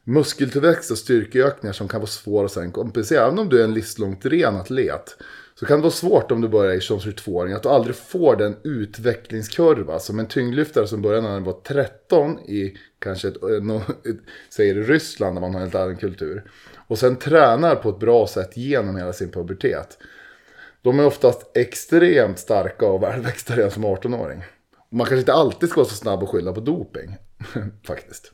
[0.04, 3.26] muskeltillväxt och styrkeökningar som kan vara svåra att sen kompensera.
[3.26, 5.16] Även om du är en livslångt ren atlet
[5.62, 8.36] så kan det vara svårt om du börjar i som 22-åring att du aldrig får
[8.36, 13.76] den utvecklingskurva som en tyngdlyftare som började när han var 13 i kanske ett, eh,
[14.10, 14.16] ett,
[14.50, 16.44] säger Ryssland där man har en helt annan kultur.
[16.86, 19.98] Och sen tränar på ett bra sätt genom hela sin pubertet.
[20.82, 24.44] De är oftast extremt starka och välväxta redan som 18-åring.
[24.90, 27.16] Och Man kanske inte alltid ska vara så snabb och skylla på doping.
[27.86, 28.32] Faktiskt.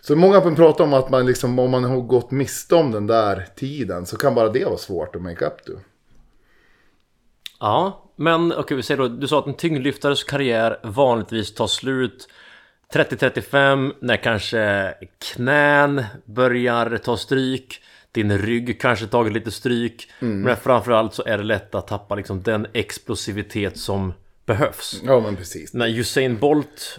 [0.00, 3.48] Så många pratar om att man liksom, om man har gått miste om den där
[3.56, 5.72] tiden så kan bara det vara svårt att make up to.
[7.60, 12.28] Ja, men okej vi säger då, du sa att en tyngdlyftares karriär vanligtvis tar slut
[12.92, 17.80] 30-35 när kanske knän börjar ta stryk
[18.12, 22.42] Din rygg kanske tagit lite stryk Men framförallt så är det lätt att tappa liksom
[22.42, 24.12] den explosivitet som
[24.46, 25.74] behövs Ja men precis.
[25.74, 26.98] När Usain Bolt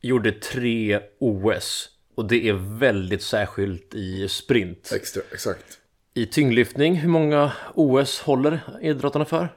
[0.00, 5.78] gjorde tre OS Och det är väldigt särskilt i sprint Extra, exakt.
[6.14, 9.48] I tyngdlyftning, hur många OS håller idrottarna för?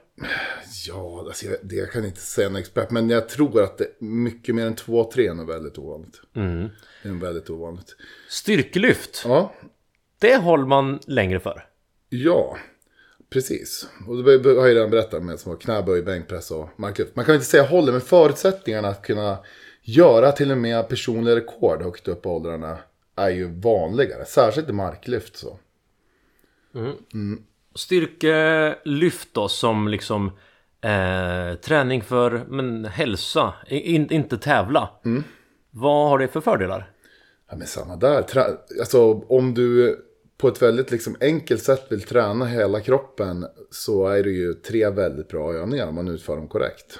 [0.86, 2.90] Ja, alltså, det jag kan inte säga en expert.
[2.90, 6.20] Men jag tror att det, mycket mer än två, tre är nog väldigt ovanligt.
[7.02, 7.96] Det är väldigt ovanligt.
[8.28, 9.54] Styrkelyft, Ja,
[10.18, 11.64] det håller man längre för.
[12.08, 12.56] ja.
[13.32, 13.88] Precis.
[14.08, 17.16] Och det har jag redan berättat med som var knäböj, bänkpress och marklyft.
[17.16, 19.38] Man kan inte säga håller, men förutsättningarna att kunna
[19.82, 22.78] göra till och med personliga rekord högt upp i åldrarna
[23.16, 24.24] är ju vanligare.
[24.24, 25.58] Särskilt i marklyft så.
[27.74, 30.26] Styrkelyft då som liksom
[30.80, 34.90] eh, träning för men, hälsa, in, inte tävla.
[35.70, 36.90] Vad har det för fördelar?
[37.50, 38.22] Ja, men samma där.
[38.22, 39.98] Trä- alltså, om du
[40.38, 44.90] på ett väldigt liksom, enkelt sätt vill träna hela kroppen så är det ju tre
[44.90, 46.98] väldigt bra övningar om man utför dem korrekt.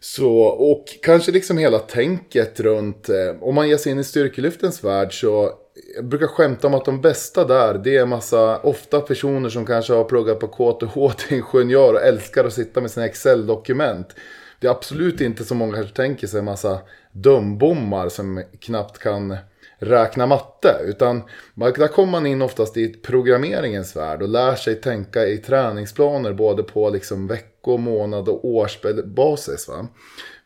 [0.00, 4.84] Så, och kanske liksom hela tänket runt, eh, om man ger sig in i styrkelyftens
[4.84, 5.52] värld så,
[5.94, 9.92] jag brukar skämta om att de bästa där, det är massa, ofta personer som kanske
[9.92, 14.14] har pluggat på KTH till ingenjör och älskar att sitta med sina Excel-dokument.
[14.60, 16.78] Det är absolut inte som många kanske tänker sig, en massa
[17.12, 19.36] dumbommar som knappt kan
[19.78, 20.76] räkna matte.
[20.84, 21.22] Utan
[21.54, 26.62] där kommer man in oftast i programmeringens värld och lär sig tänka i träningsplaner både
[26.62, 29.68] på liksom vecko, månad och årsbasis.
[29.68, 29.88] Va?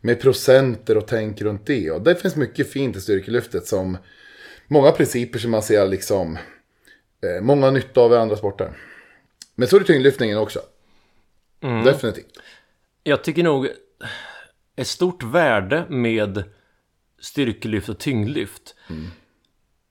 [0.01, 1.91] Med procenter och tänk runt det.
[1.91, 3.97] Och det finns mycket fint i styrkelyftet som
[4.71, 8.73] många principer som man ser liksom eh, många nytta av i andra sporter.
[9.55, 10.61] Men så är det tyngdlyftningen också.
[11.85, 12.39] Definitivt.
[13.03, 13.69] Jag tycker nog
[14.77, 16.43] ett stort värde med
[17.21, 18.75] styrkelyft och tyngdlyft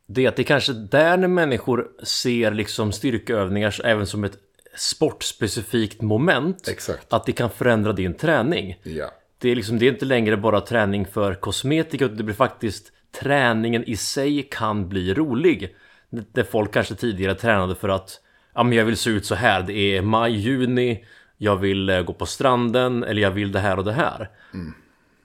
[0.08, 4.38] Det är att det är kanske där när människor ser liksom styrkeövningar även som ett
[4.78, 7.14] sportspecifikt moment Exakt.
[7.14, 9.12] Att det kan förändra din träning Ja.
[9.38, 12.92] Det är, liksom, det är inte längre bara träning för kosmetika utan det blir faktiskt
[13.12, 15.76] Träningen i sig kan bli rolig
[16.10, 18.22] Där folk kanske tidigare tränade för att
[18.54, 21.06] Ja men jag vill se ut så här Det är maj, juni
[21.38, 24.30] Jag vill eh, gå på stranden Eller jag vill det här och det här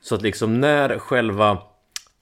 [0.00, 1.58] Så att liksom när själva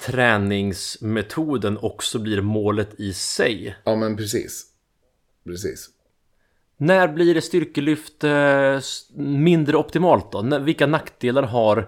[0.07, 4.67] Träningsmetoden också blir målet i sig ja, men precis.
[5.45, 5.89] Precis.
[6.77, 8.79] När blir det styrkelyft eh,
[9.17, 10.59] mindre optimalt då?
[10.59, 11.79] Vilka nackdelar har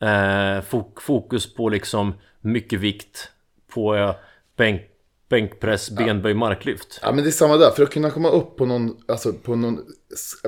[0.00, 3.28] eh, fok- fokus på liksom mycket vikt
[3.74, 4.14] på eh,
[4.56, 4.82] bänk,
[5.28, 7.00] bänkpress, benböj, marklyft?
[7.02, 7.70] Ja men det är samma där.
[7.70, 9.84] För att kunna komma upp på någon, alltså på någon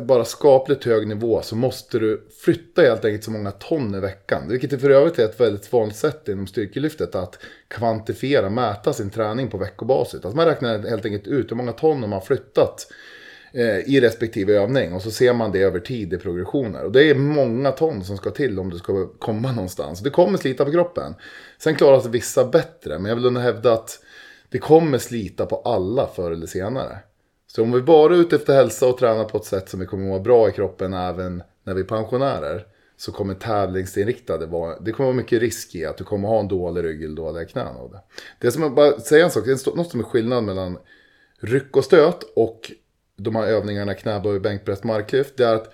[0.03, 4.49] bara skapligt hög nivå så måste du flytta helt enkelt så många ton i veckan.
[4.49, 7.39] Vilket är för övrigt är ett väldigt vanligt sätt inom styrkelyftet att
[7.69, 10.15] kvantifiera, mäta sin träning på veckobasis.
[10.15, 12.87] Alltså man räknar helt enkelt ut hur många ton man har flyttat
[13.55, 14.93] Eh, i respektive övning.
[14.93, 16.85] Och så ser man det över tid i progressioner.
[16.85, 20.01] Och det är många ton som ska till om du ska komma någonstans.
[20.01, 21.15] Det kommer slita på kroppen.
[21.59, 22.99] Sen klarar sig vissa bättre.
[22.99, 24.01] Men jag vill ändå hävda att
[24.49, 26.99] det kommer slita på alla förr eller senare.
[27.47, 29.87] Så om vi bara är ute efter hälsa och tränar på ett sätt som vi
[29.87, 32.67] kommer må bra i kroppen även när vi är pensionärer.
[32.97, 36.49] Så kommer tävlingsinriktade vara, det kommer vara mycket risk i att du kommer ha en
[36.49, 38.01] dålig rygg eller dåliga knän av det.
[38.41, 40.79] Det är som att bara säga en sak, det är något som är skillnad mellan
[41.41, 42.73] ryck och stöt och
[43.23, 45.37] de här övningarna knäböj, bänkpress, marklyft.
[45.37, 45.73] Det är att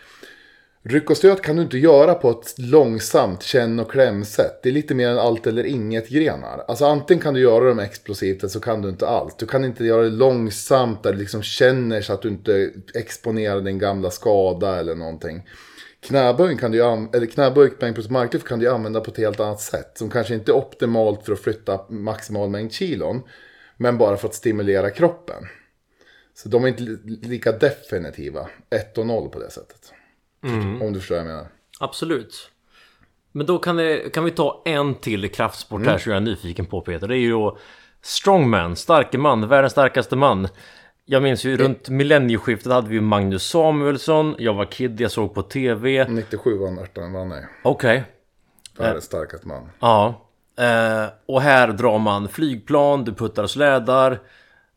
[0.83, 4.63] ryck och stöt kan du inte göra på ett långsamt känn och klämsätt.
[4.63, 6.65] Det är lite mer än allt eller inget grenar.
[6.69, 9.39] Alltså antingen kan du göra dem explosivt eller så kan du inte allt.
[9.39, 13.61] Du kan inte göra det långsamt där du liksom känner så att du inte exponerar
[13.61, 15.43] din gamla skada eller någonting.
[16.01, 19.93] Knäböj kan du eller knäböj, bänkpress, marklyft kan du använda på ett helt annat sätt.
[19.95, 23.23] Som kanske inte är optimalt för att flytta maximal mängd kilon.
[23.77, 25.45] Men bara för att stimulera kroppen.
[26.43, 28.47] Så de är inte li- lika definitiva.
[28.71, 29.93] 1 och 0 på det sättet.
[30.83, 31.47] Om du förstår vad jag menar.
[31.81, 32.51] Absolut.
[33.33, 36.67] Men då kan, det, kan vi ta en till kraftsport här som jag är nyfiken
[36.67, 37.09] på Peter.
[37.09, 37.51] Det är ju
[38.03, 40.49] Strongman, starke man, världens starkaste man.
[41.05, 44.35] Jag minns ju runt millennieskiftet hade vi Magnus Samuelsson.
[44.39, 46.07] Jag var kid, jag såg på TV.
[46.09, 47.47] 97 var Örtan vann nej.
[47.65, 48.05] Okej.
[48.79, 49.71] Världens starkaste man.
[49.81, 50.29] Ja.
[50.59, 54.21] Eh, och här drar man flygplan, du puttar slädar.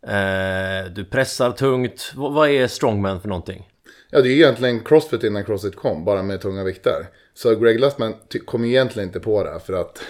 [0.08, 2.12] Eh, du pressar tungt.
[2.16, 3.68] V- vad är Strongman för någonting?
[4.10, 7.08] Ja, det är egentligen Crossfit innan Crossfit kom, bara med tunga vikter.
[7.34, 8.14] Så Greg Glassman
[8.46, 10.02] kom egentligen inte på det, för att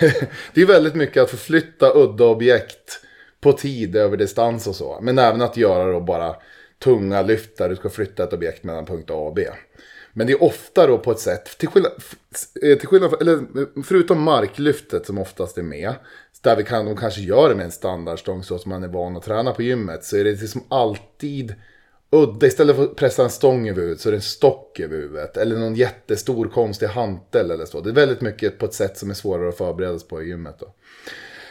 [0.54, 3.00] det är väldigt mycket att förflytta udda objekt
[3.40, 4.98] på tid över distans och så.
[5.02, 6.36] Men även att göra då bara
[6.84, 9.46] tunga lyft där du ska flytta ett objekt mellan punkt A och B.
[10.12, 11.92] Men det är ofta då på ett sätt, till skillnad,
[12.62, 15.94] eh, till skillnad eller eh, förutom marklyftet som oftast är med,
[16.42, 19.16] där vi kan, de kanske gör det med en standardstång så som man är van
[19.16, 21.54] att träna på gymmet, så är det liksom alltid
[22.10, 22.46] udda.
[22.46, 25.36] Istället för att pressa en stång över huvudet så är det en stock över huvudet.
[25.36, 27.80] Eller någon jättestor konstig hantel eller så.
[27.80, 30.26] Det är väldigt mycket på ett sätt som är svårare att förbereda sig på i
[30.26, 30.56] gymmet.
[30.60, 30.74] Då.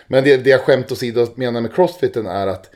[0.07, 2.69] Men det, det jag skämt åsido menar med crossfiten är att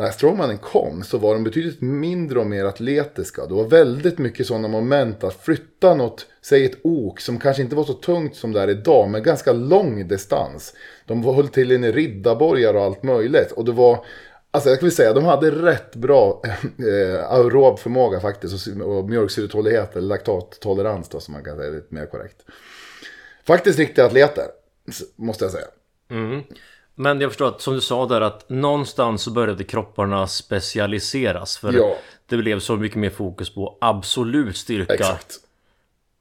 [0.00, 3.46] när strongmannen kom så var de betydligt mindre och mer atletiska.
[3.46, 7.76] Det var väldigt mycket sådana moment att flytta något, säg ett ok som kanske inte
[7.76, 10.74] var så tungt som det är idag, men ganska lång distans.
[11.06, 13.52] De höll till inne i riddarborgar och allt möjligt.
[13.52, 14.04] Och det var,
[14.50, 16.42] alltså jag skulle säga, de hade rätt bra
[16.78, 18.68] eh, aerob förmåga faktiskt.
[18.68, 22.36] Och, och mjölksyretålighet, eller laktattolerans då som man kan säga lite mer korrekt.
[23.46, 24.44] Faktiskt riktiga atleter,
[25.16, 25.66] måste jag säga.
[26.10, 26.42] Mm.
[27.00, 31.58] Men jag förstår att som du sa där att någonstans så började kropparna specialiseras.
[31.58, 31.96] För Ja.
[32.26, 34.94] det blev så mycket mer fokus på absolut styrka.
[34.94, 35.34] Exakt.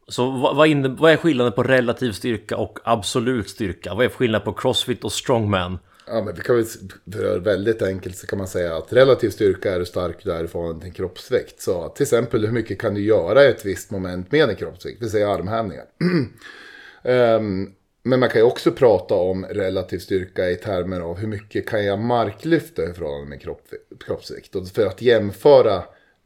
[0.08, 3.94] Så vad, vad, inne, vad är skillnaden på relativ styrka och absolut styrka?
[3.94, 5.80] Vad är skillnaden på crossfit och strongman?
[6.08, 6.66] Ja, men vi kan
[7.06, 10.80] väl, väldigt enkelt så kan man säga att relativ styrka är stark du i förhållande
[10.82, 11.62] till en kroppsvikt.
[11.62, 15.00] Så till exempel hur mycket kan du göra i ett visst moment med en kroppsvikt,
[15.00, 15.86] det vill säga armhävningar.
[17.04, 17.68] Ehm,
[18.10, 21.86] men man kan ju också prata om relativ styrka i termer av hur mycket kan
[21.86, 23.68] jag marklyfta i förhållande med kropp,
[24.06, 24.56] kroppsvikt.
[24.56, 25.84] Och för att jämföra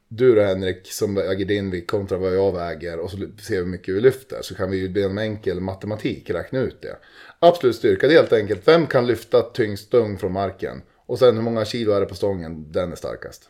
[0.07, 3.55] du då Henrik som väger din vikt kontra vad jag väger och så ser vi
[3.55, 4.41] hur mycket vi lyfter.
[4.41, 6.97] Så kan vi ju genom enkel matematik räkna ut det.
[7.39, 10.81] Absolut styrka, det är helt enkelt vem kan lyfta tyngst stång från marken.
[11.05, 13.49] Och sen hur många kilo är det på stången, den är starkast.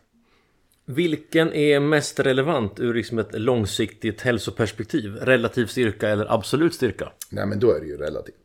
[0.86, 5.15] Vilken är mest relevant ur liksom ett långsiktigt hälsoperspektiv?
[5.15, 7.11] Relativ styrka eller absolut styrka?
[7.29, 8.36] Nej men då är det ju relativt,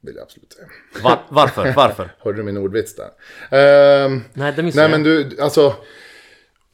[0.00, 0.66] vill jag absolut säga.
[1.02, 1.72] Var, varför?
[1.76, 2.14] Varför?
[2.18, 3.10] Hörde du min ordvits där?
[3.58, 5.20] Ehm, Nej, det missade Nej jag.
[5.20, 5.74] men du, alltså.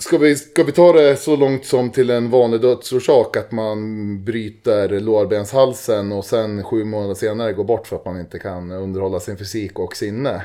[0.00, 4.24] Ska vi, ska vi ta det så långt som till en vanlig dödsorsak att man
[4.24, 9.20] bryter lårbenshalsen och sen sju månader senare går bort för att man inte kan underhålla
[9.20, 10.42] sin fysik och sinne.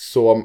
[0.00, 0.42] Så,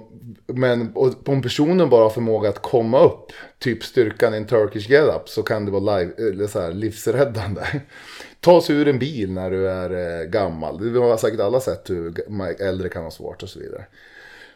[0.47, 0.91] men
[1.25, 5.43] om personen bara har förmåga att komma upp, typ styrkan i en Turkish get-up, så
[5.43, 7.61] kan det vara live, eller så här, livsräddande.
[8.39, 10.79] Ta sig ur en bil när du är eh, gammal.
[10.81, 12.13] Vi har säkert alla sett hur
[12.61, 13.85] äldre kan ha svårt och så vidare.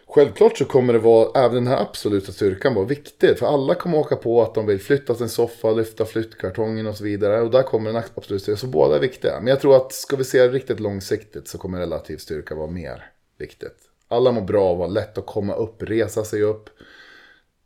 [0.08, 3.38] Självklart så kommer det vara, även den här absoluta styrkan vara viktig.
[3.38, 7.04] För alla kommer åka på att de vill flytta sin soffa, lyfta flyttkartongen och så
[7.04, 7.42] vidare.
[7.42, 8.58] Och där kommer den absoluta styrkan.
[8.58, 9.40] Så båda är viktiga.
[9.40, 12.72] Men jag tror att ska vi se det riktigt långsiktigt så kommer relativ styrka vara
[12.72, 13.87] mer viktigt.
[14.08, 16.70] Alla mår bra av att lätt att komma upp, resa sig upp,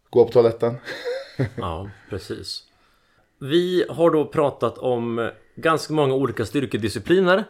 [0.09, 0.77] gå på toaletten.
[1.55, 2.63] Ja, precis.
[3.39, 7.43] Vi har då pratat om ganska många olika styrkediscipliner.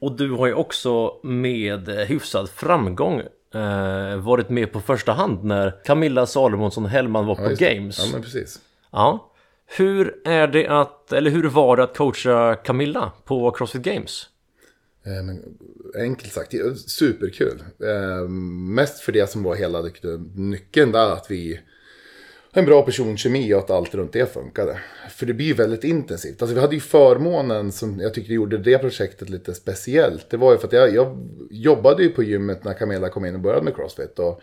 [0.00, 3.20] Och du har ju också med hyfsad framgång
[3.54, 7.74] eh, varit med på första hand när Camilla Salomonsson Hellman var på just det.
[7.74, 7.98] Games.
[7.98, 8.60] Ja men precis.
[8.90, 9.32] Ja.
[9.66, 14.28] Hur är det att, eller hur var det att coacha Camilla på Crossfit Games?
[15.06, 16.54] Eh, enkelt sagt,
[16.86, 17.62] superkul.
[17.82, 19.84] Eh, mest för det som var hela
[20.34, 21.60] nyckeln där, att vi
[22.52, 24.78] en bra personkemi och att allt runt det funkade.
[25.10, 26.42] För det blir ju väldigt intensivt.
[26.42, 30.30] Alltså vi hade ju förmånen som jag tyckte gjorde det projektet lite speciellt.
[30.30, 33.34] Det var ju för att jag, jag jobbade ju på gymmet när Camilla kom in
[33.34, 34.18] och började med Crossfit.
[34.18, 34.40] Och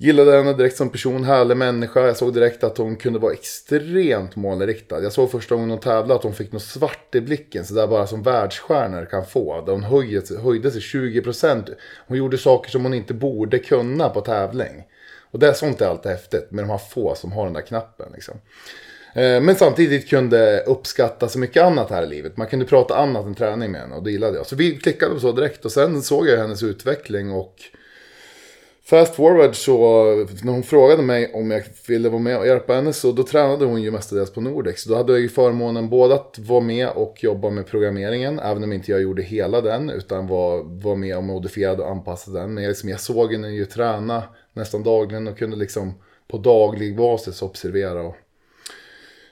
[0.00, 2.06] gillade henne direkt som person, härlig människa.
[2.06, 5.02] Jag såg direkt att hon kunde vara extremt målriktad.
[5.02, 7.64] Jag såg första gången hon tävlade att hon fick något svart i blicken.
[7.64, 9.64] Så där bara som världsstjärnor kan få.
[9.66, 11.74] Där hon höjde, höjde sig 20%.
[12.06, 14.84] Hon gjorde saker som hon inte borde kunna på tävling.
[15.30, 17.60] Och det är sånt är alltid häftigt med de här få som har den där
[17.60, 18.06] knappen.
[18.14, 18.34] Liksom.
[19.14, 22.36] Eh, men samtidigt kunde uppskatta så mycket annat här i livet.
[22.36, 24.46] Man kunde prata annat än träning med henne och det gillade jag.
[24.46, 27.56] Så vi klickade på så direkt och sen såg jag hennes utveckling och
[28.90, 30.04] Fast forward så,
[30.42, 33.64] när hon frågade mig om jag ville vara med och hjälpa henne så då tränade
[33.64, 34.84] hon ju mestadels på Nordex.
[34.84, 38.72] Då hade jag ju förmånen både att vara med och jobba med programmeringen, även om
[38.72, 42.54] inte jag gjorde hela den, utan var, var med och modifierade och anpassade den.
[42.54, 44.22] Men jag, liksom, jag såg henne ju träna
[44.52, 45.94] nästan dagligen och kunde liksom
[46.28, 48.16] på daglig basis observera och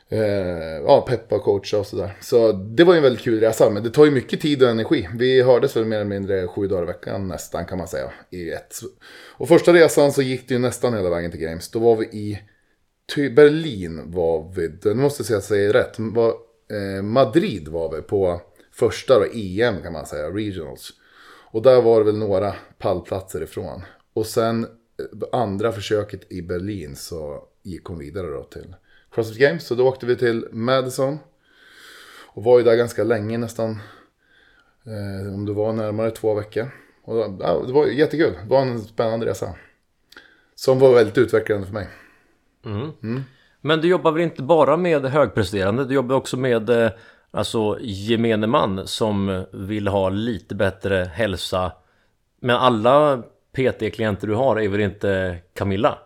[0.09, 2.17] eh, ja, peppa och coacha och sådär.
[2.21, 4.69] Så det var ju en väldigt kul resa, men det tar ju mycket tid och
[4.69, 5.09] energi.
[5.15, 8.13] Vi hördes väl mer eller mindre sju dagar i veckan nästan kan man säga.
[8.31, 8.75] I ett.
[9.37, 11.71] Och första resan så gick det ju nästan hela vägen till Games.
[11.71, 12.41] Då var vi i
[13.15, 15.95] Ty Berlin var vi, nu måste jag säga att jag säger rätt.
[15.99, 16.35] Var,
[16.71, 18.41] eh, Madrid var vi på
[18.73, 20.91] första då, EM kan man säga, Regionals.
[21.51, 23.83] Och där var det väl några pallplatser ifrån.
[24.13, 24.69] Och sen eh,
[25.41, 28.75] andra försöket i Berlin så gick hon vidare då till
[29.19, 29.67] Crossfit Games.
[29.67, 31.19] Så då åkte vi till Madison.
[32.27, 33.71] Och var ju där ganska länge nästan.
[34.87, 36.71] Eh, om det var närmare två veckor.
[37.05, 38.33] Och ja, det var jättekul.
[38.43, 39.55] Det var en spännande resa.
[40.55, 41.89] Som var väldigt utvecklande för mig.
[43.61, 45.85] Men du jobbar väl inte bara med högpresterande?
[45.85, 46.91] Du jobbar också med eh,
[47.31, 51.73] alltså gemene man som vill ha lite bättre hälsa.
[52.41, 55.99] Men alla PT-klienter du har är väl inte Camilla?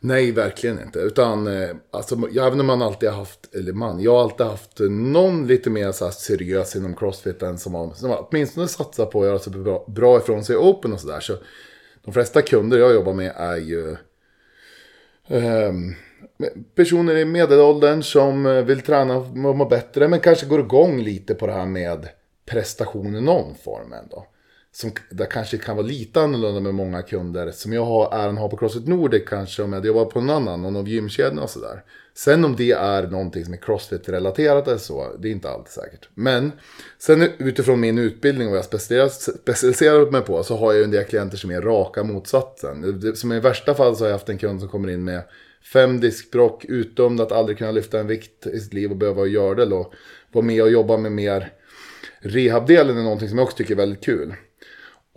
[0.00, 0.98] Nej, verkligen inte.
[0.98, 4.46] Utan, eh, alltså, jag- även om man alltid har haft, eller man, jag har alltid
[4.46, 9.06] haft någon lite mer så här, seriös inom crossfiten som har, som har åtminstone satsar
[9.06, 11.20] på att göra sig bra, bra ifrån sig i open och sådär.
[11.20, 11.36] Så
[12.04, 13.96] de flesta kunder jag jobbar med är ju
[15.28, 15.94] ehm,
[16.74, 21.34] personer i medelåldern som eh, vill träna och må bättre, men kanske går igång lite
[21.34, 22.08] på det här med
[22.46, 24.26] prestation i någon form ändå.
[24.80, 28.40] Som det kanske kan vara lite annorlunda med många kunder som jag har äran att
[28.40, 31.50] ha på Crossfit Nordic kanske om jag jobbar på någon annan, någon av gymkedjorna och
[31.50, 31.84] sådär.
[32.14, 36.08] Sen om det är någonting som är Crossfit-relaterat eller så, det är inte alltid säkert.
[36.14, 36.52] Men
[36.98, 40.84] sen utifrån min utbildning och vad jag specialiserat, specialiserat mig på så har jag ju
[40.84, 43.02] en del klienter som är raka motsatsen.
[43.16, 45.22] Som i värsta fall så har jag haft en kund som kommer in med
[45.72, 49.64] fem diskbråck, utdömd att aldrig kunna lyfta en vikt i sitt liv och behöva göra
[49.64, 49.74] det.
[49.74, 49.94] Och
[50.32, 51.52] vara med och jobba med mer
[52.20, 54.34] rehabdelen är någonting som jag också tycker är väldigt kul.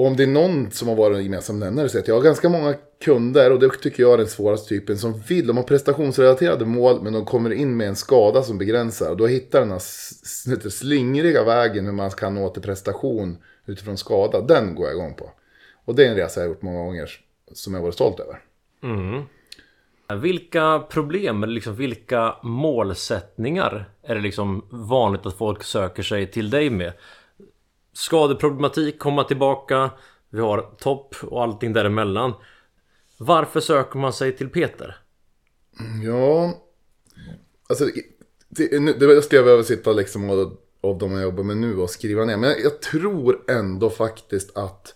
[0.02, 2.08] Och om det är någon som har varit en gemensam nämnare så är det att
[2.08, 5.48] jag har ganska många kunder och det tycker jag är den svåraste typen som vill,
[5.48, 9.10] de har prestationsrelaterade mål men de kommer in med en skada som begränsar.
[9.10, 14.42] Och då hittar den här slingriga vägen hur man kan nå till prestation utifrån skada,
[14.42, 15.32] den går jag igång på.
[15.86, 17.10] Och det är en resa jag har gjort många gånger
[17.54, 18.40] som jag varit stolt över.
[18.84, 19.24] Mm.
[20.22, 26.50] Vilka problem, eller liksom vilka målsättningar är det liksom vanligt att folk söker sig till
[26.50, 26.94] dig med?
[27.94, 29.92] Skadeproblematik, komma tillbaka,
[30.30, 32.34] vi har topp och allting däremellan.
[33.18, 34.98] Varför söker man sig till Peter?
[36.04, 36.54] Ja,
[37.70, 37.86] alltså
[38.50, 41.90] det, det skulle jag behöva sitta liksom av, av de jag jobbar med nu och
[41.90, 42.38] skriva ner.
[42.38, 44.94] Men jag, jag tror ändå faktiskt att,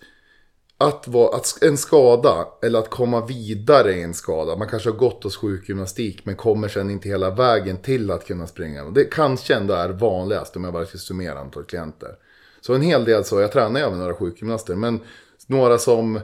[0.77, 4.55] att, vara, att en skada eller att komma vidare i en skada.
[4.55, 8.47] Man kanske har gått hos sjukgymnastik men kommer sen inte hela vägen till att kunna
[8.47, 8.83] springa.
[8.83, 12.15] Det kanske ändå är vanligast om jag bara ska summera antal klienter.
[12.65, 14.99] Så en hel del så, jag tränar ju även några sjukgymnaster men
[15.47, 16.19] några som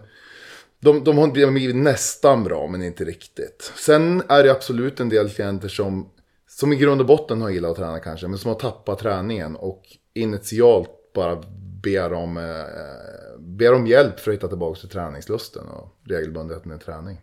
[0.79, 3.71] de, de har blivit nästan bra, men inte riktigt.
[3.75, 6.09] Sen är det absolut en del klienter som,
[6.49, 9.55] som i grund och botten har gillat att träna kanske, men som har tappat träningen
[9.55, 9.83] och
[10.13, 11.41] initialt bara
[11.83, 16.79] ber om, eh, ber om hjälp för att hitta tillbaka till träningslusten och regelbundenheten i
[16.79, 17.21] träning.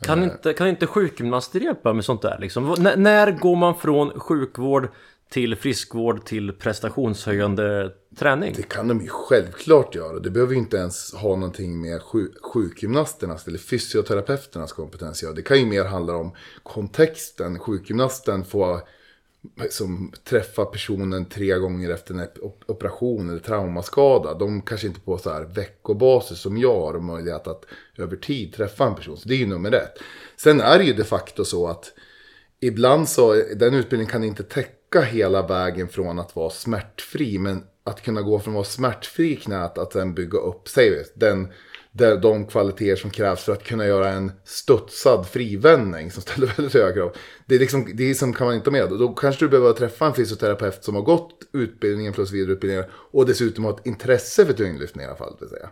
[0.00, 2.74] Kan inte, kan inte sjukgymnaster hjälpa med sånt där liksom?
[2.78, 4.88] N- när går man från sjukvård
[5.32, 8.54] till friskvård till prestationshöjande träning?
[8.56, 10.18] Det kan de ju självklart göra.
[10.18, 15.34] Det behöver ju inte ens ha någonting med sjuk- sjukgymnasternas eller fysioterapeuternas kompetens att göra.
[15.34, 17.58] Det kan ju mer handla om kontexten.
[17.58, 18.80] Sjukgymnasten får
[19.70, 22.28] som träffa personen tre gånger efter en
[22.66, 24.34] operation eller traumaskada.
[24.34, 27.64] De kanske inte på så här veckobasis som jag har möjlighet att
[27.98, 29.16] över tid träffa en person.
[29.16, 29.98] Så det är ju nummer ett.
[30.36, 31.92] Sen är det ju de facto så att
[32.60, 37.38] ibland så, den utbildningen kan inte täcka hela vägen från att vara smärtfri.
[37.38, 40.90] Men att kunna gå från att vara smärtfri i knät att sen bygga upp, säg
[40.90, 41.48] det, den,
[42.20, 46.94] de kvaliteter som krävs för att kunna göra en studsad frivändning som ställer väldigt höga
[46.94, 47.16] krav.
[47.46, 48.88] Det är liksom, det är som kan man inte ha med.
[48.88, 53.64] Då kanske du behöver träffa en fysioterapeut som har gått utbildningen plus vidareutbildningar och dessutom
[53.64, 55.36] har ett intresse för tyngdlyftning i alla fall.
[55.40, 55.70] Vill säga.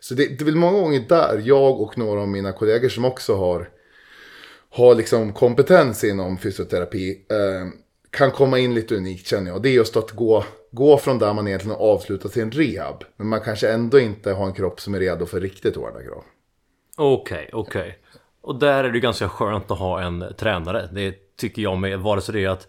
[0.00, 3.04] Så det, det är väl många gånger där jag och några av mina kollegor som
[3.04, 3.68] också har
[4.72, 7.68] har liksom kompetens inom fysioterapi eh,
[8.10, 9.62] kan komma in lite unikt känner jag.
[9.62, 13.04] Det är just att gå, gå från där man egentligen har avslutat sin rehab.
[13.16, 16.24] Men man kanske ändå inte har en kropp som är redo för riktigt hårda krav.
[16.96, 17.98] Okej, okej.
[18.42, 20.88] Och där är det ganska skönt att ha en tränare.
[20.92, 22.00] Det tycker jag med.
[22.00, 22.68] Vare sig det är att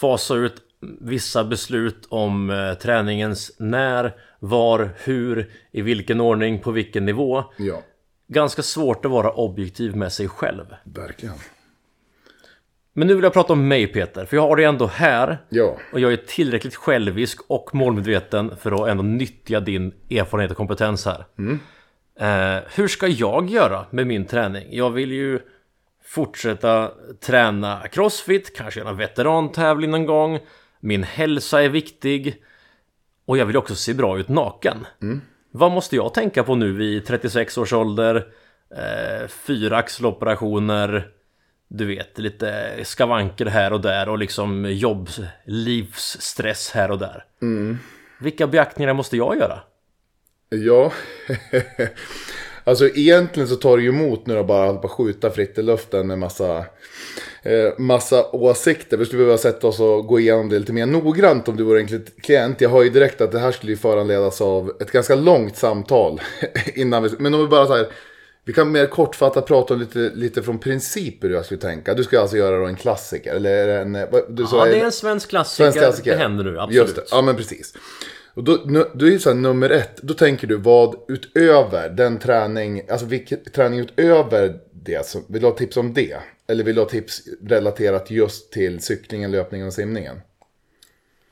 [0.00, 0.54] fasa ut
[1.00, 7.44] vissa beslut om eh, träningens när, var, hur, i vilken ordning, på vilken nivå.
[7.58, 7.82] Ja,
[8.28, 10.64] Ganska svårt att vara objektiv med sig själv.
[10.84, 11.34] verkligen.
[12.94, 15.38] Men nu vill jag prata om mig Peter, för jag har det ändå här.
[15.48, 20.56] Ja, Och jag är tillräckligt självisk och målmedveten för att ändå nyttja din erfarenhet och
[20.56, 21.24] kompetens här.
[22.20, 24.66] Eh, hur ska jag göra med min träning?
[24.70, 25.40] Jag vill ju
[26.04, 26.90] fortsätta
[27.20, 30.38] träna crossfit, kanske göra en veterantävling någon gång.
[30.80, 32.42] Min hälsa är viktig.
[33.24, 34.86] Och jag vill också se bra ut naken.
[35.50, 38.26] Vad måste jag tänka på nu vid 36 års ålder?
[38.76, 41.08] Eh, fyra axeloperationer.
[41.74, 45.08] Du vet, lite skavanker här och där och liksom jobb,
[45.44, 47.24] livsstress här och där.
[48.20, 49.60] Vilka beaktningar måste jag göra?
[50.48, 50.92] Ja,
[52.64, 56.06] alltså egentligen så tar det ju emot när du bara att skjuta fritt i luften
[56.06, 56.58] med massa,
[57.42, 58.96] eh, massa åsikter.
[58.96, 61.80] Vi skulle behöva sätta oss och gå igenom det lite mer noggrant om du vore
[61.80, 62.60] en kli- klient.
[62.60, 66.20] Jag har ju direkt att det här skulle ju föranledas av ett ganska långt samtal
[66.74, 67.86] innan vi, men om vi bara så här,
[68.44, 71.94] vi kan mer kortfattat prata lite, lite från principer hur jag skulle tänka.
[71.94, 73.92] Du ska alltså göra en klassiker, eller det en...
[73.92, 75.64] vad- Du sa Ja, det är en svensk klassiker.
[75.64, 76.10] Svensk klassiker.
[76.12, 76.74] Det händer nu, absolut.
[76.82, 77.74] Just det, ja men precis.
[78.34, 78.56] Och då,
[78.94, 83.06] då är ju så här, nummer ett, då tänker du vad utöver den träning, alltså
[83.06, 86.16] vilken träning utöver det, så, vill du ha tips om det?
[86.48, 90.20] Eller vill du ha tips relaterat just till cyklingen, löpningen och simningen?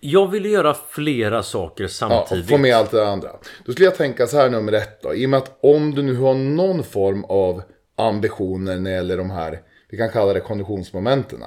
[0.01, 2.49] Jag vill göra flera saker Ja, samtidigt.
[2.49, 3.31] få med allt det andra.
[3.65, 5.15] Då skulle jag tänka så här nummer ett då.
[5.15, 7.63] I och med att om du nu har någon form av
[7.97, 11.43] ambitioner när det gäller de här, vi kan kalla det konditionsmomenten.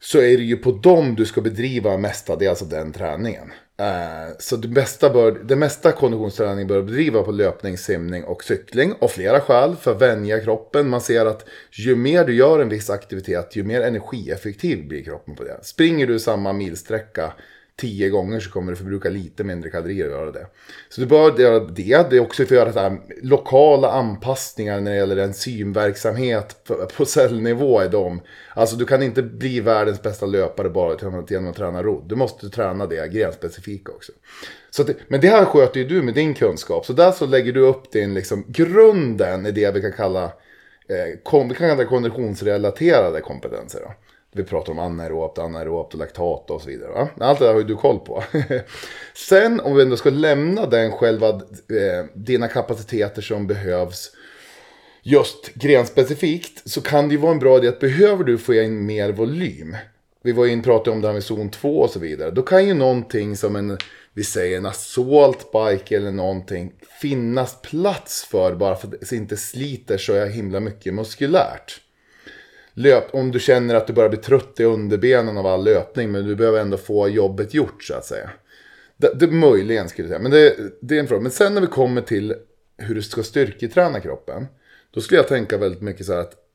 [0.00, 3.52] Så är det ju på dem du ska bedriva mestadels av den träningen.
[3.80, 8.94] Eh, så det mesta, bör, det mesta konditionsträning bör bedriva på löpning, simning och cykling.
[9.00, 9.76] Av flera skäl.
[9.76, 10.88] För att vänja kroppen.
[10.88, 15.34] Man ser att ju mer du gör en viss aktivitet, ju mer energieffektiv blir kroppen
[15.34, 15.58] på det.
[15.62, 17.32] Springer du samma milsträcka
[17.80, 20.46] tio gånger så kommer du förbruka lite mindre kalorier att göra det.
[20.88, 22.06] Så du bör göra det.
[22.10, 27.04] Det är också för att göra här, lokala anpassningar när det gäller enzymverksamhet på, på
[27.04, 28.20] cellnivå i dem.
[28.54, 30.96] Alltså du kan inte bli världens bästa löpare bara
[31.30, 32.04] genom att, träna rodd.
[32.08, 34.12] Du måste träna det grenspecifika också.
[34.70, 36.86] Så att, det- men det här sköter ju du med din kunskap.
[36.86, 41.20] Så där så lägger du upp din liksom, grunden i det vi kan kalla eh,
[41.22, 43.80] kom, vi kan kalla konditionsrelaterade kompetenser.
[43.80, 43.92] Då.
[44.32, 46.90] Vi pratar om anaerobt, anaerobt och laktat och så vidare.
[46.90, 47.08] Va?
[47.20, 48.24] Allt det där har ju du koll på.
[49.14, 54.12] Sen om vi ändå ska lämna den själva, eh, dina kapaciteter som behövs
[55.02, 58.86] just grenspecifikt så kan det ju vara en bra idé att behöver du få in
[58.86, 59.76] mer volym.
[60.22, 62.30] Vi var in pratade om det här med zon 2 och så vidare.
[62.30, 63.78] Då kan ju någonting som en,
[64.14, 69.36] vi säger en assault bike eller någonting finnas plats för bara för att det inte
[69.36, 71.80] sliter så himla mycket muskulärt.
[72.78, 76.26] Löp, om du känner att du börjar bli trött i underbenen av all löpning men
[76.26, 78.30] du behöver ändå få jobbet gjort så att säga.
[78.96, 81.22] Det, det möjligen skulle jag säga, men det, det är en fråga.
[81.22, 82.34] Men sen när vi kommer till
[82.76, 84.46] hur du ska styrketräna kroppen.
[84.90, 86.48] Då skulle jag tänka väldigt mycket så här att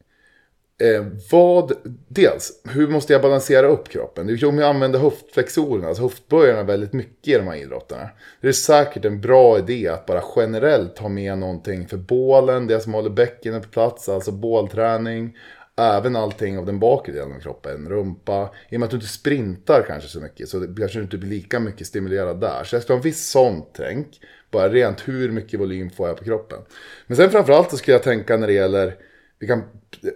[0.77, 1.71] Eh, vad,
[2.07, 4.27] dels, hur måste jag balansera upp kroppen?
[4.27, 8.09] Du kommer ju använda höftflexorerna, alltså höftböjarna väldigt mycket i de här idrotterna.
[8.41, 12.79] Det är säkert en bra idé att bara generellt ha med någonting för bålen, det
[12.79, 15.37] som håller bäckenet på plats, alltså bålträning.
[15.77, 18.53] Även allting av den bakre delen av kroppen, rumpa.
[18.69, 21.17] I och med att du inte sprintar kanske så mycket så det kanske du inte
[21.17, 22.63] blir lika mycket stimulerad där.
[22.63, 24.19] Så jag skulle ha en viss sånt tänk.
[24.51, 26.59] Bara rent hur mycket volym får jag på kroppen.
[27.07, 28.97] Men sen framförallt så skulle jag tänka när det gäller
[29.43, 29.63] vi kan,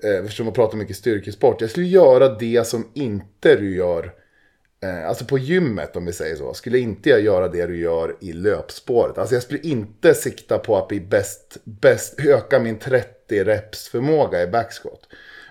[0.04, 4.14] eh, eftersom vi pratar mycket styrkesport, jag skulle göra det som inte du gör,
[4.84, 8.18] eh, alltså på gymmet om vi säger så, skulle inte jag göra det du gör
[8.22, 9.18] i löpspåret.
[9.18, 14.44] Alltså jag skulle inte sikta på att bli bäst, bäst öka min 30 reps förmåga
[14.44, 15.00] i backsquat.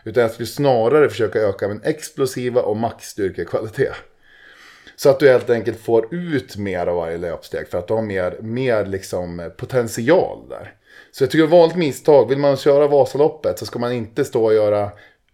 [0.06, 3.94] Utan jag skulle snarare försöka öka min explosiva och maxstyrkekvalitet.
[4.96, 8.02] Så att du helt enkelt får ut mer av varje löpsteg för att du har
[8.02, 10.74] mer, mer liksom eh, potential där.
[11.12, 14.24] Så jag tycker det ett vanligt misstag, vill man köra Vasaloppet så ska man inte
[14.24, 14.82] stå och göra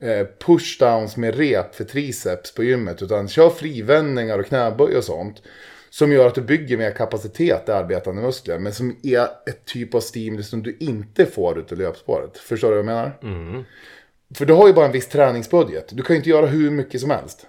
[0.00, 3.02] eh, pushdowns med rep för triceps på gymmet.
[3.02, 5.42] Utan kör frivändningar och knäböj och sånt.
[5.90, 8.58] Som gör att du bygger mer kapacitet i arbetande muskler.
[8.58, 12.38] Men som är ett typ av stimulus som du inte får ut i löpspåret.
[12.38, 13.18] Förstår du vad jag menar?
[13.22, 13.64] Mm.
[14.34, 15.88] För du har ju bara en viss träningsbudget.
[15.96, 17.46] Du kan ju inte göra hur mycket som helst.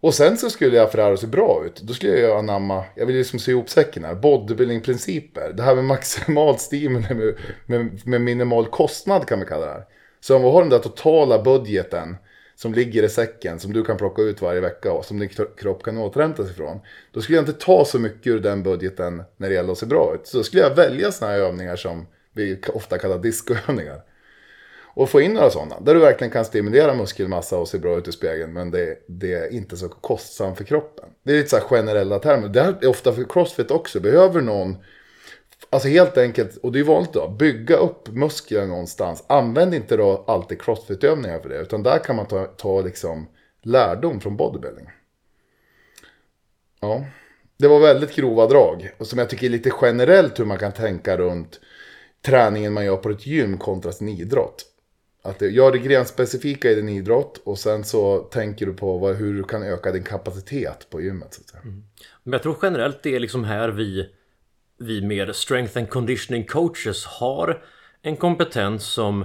[0.00, 1.80] Och sen så skulle jag för det här att se bra ut.
[1.80, 5.52] Då skulle jag anamma, jag vill liksom sy ihop säcken här, bodybuilding-principer.
[5.52, 7.34] Det här med maximalt stimuli med,
[7.66, 9.84] med, med minimal kostnad kan vi kalla det här.
[10.20, 12.16] Så om vi har den där totala budgeten
[12.56, 15.82] som ligger i säcken som du kan plocka ut varje vecka och som din kropp
[15.82, 16.80] kan återhämta sig ifrån.
[17.12, 19.86] Då skulle jag inte ta så mycket ur den budgeten när det gäller att se
[19.86, 20.26] bra ut.
[20.26, 24.00] Så då skulle jag välja sådana här övningar som vi ofta kallar discoövningar.
[24.94, 25.80] Och få in några sådana.
[25.80, 28.52] Där du verkligen kan stimulera muskelmassa och se bra ut i spegeln.
[28.52, 31.08] Men det, det är inte så kostsamt för kroppen.
[31.22, 32.48] Det är lite så här generella termer.
[32.48, 34.00] Det här är ofta för crossfit också.
[34.00, 34.76] Behöver någon,
[35.70, 39.24] alltså helt enkelt, och det är vanligt då, bygga upp muskler någonstans.
[39.26, 41.58] Använd inte då alltid crossfit-övningar för det.
[41.58, 43.28] Utan där kan man ta, ta liksom
[43.62, 44.90] lärdom från bodybuilding.
[46.80, 47.04] Ja,
[47.58, 48.90] det var väldigt grova drag.
[48.98, 51.60] Och som jag tycker är lite generellt hur man kan tänka runt
[52.26, 54.64] träningen man gör på ett gym kontra sin idrott.
[55.26, 59.16] Att det, gör det grenspecifika i din idrott och sen så tänker du på vad,
[59.16, 61.34] hur du kan öka din kapacitet på gymmet.
[61.34, 61.62] Så att säga.
[62.22, 64.08] Men jag tror generellt det är liksom här vi
[64.78, 67.62] Vi mer strength and conditioning coaches har
[68.02, 69.24] En kompetens som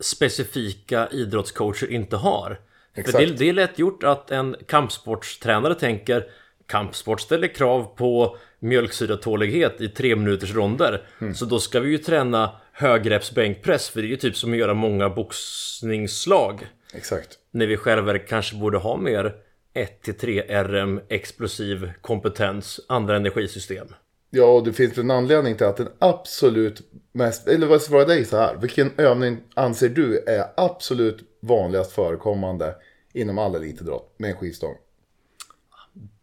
[0.00, 2.60] Specifika idrottscoacher inte har
[2.94, 3.18] För Exakt.
[3.18, 6.26] det, det är lätt gjort att en kampsportstränare tänker
[6.66, 8.36] Kampsport ställer krav på
[8.66, 14.06] mjölksyratålighet i tre minuters ronder Så då ska vi ju träna högreps bänkpress För det
[14.06, 17.38] är ju typ som att göra många boxningsslag Exakt.
[17.50, 19.34] när vi själva kanske borde ha mer
[19.76, 23.86] 1-3 RM explosiv kompetens, andra energisystem.
[24.30, 26.82] Ja, och det finns en anledning till att den absolut
[27.12, 28.56] mest, eller vad fråga dig så här.
[28.56, 32.74] Vilken övning anser du är absolut vanligast förekommande
[33.12, 34.74] inom all elitidrott med en skivstång?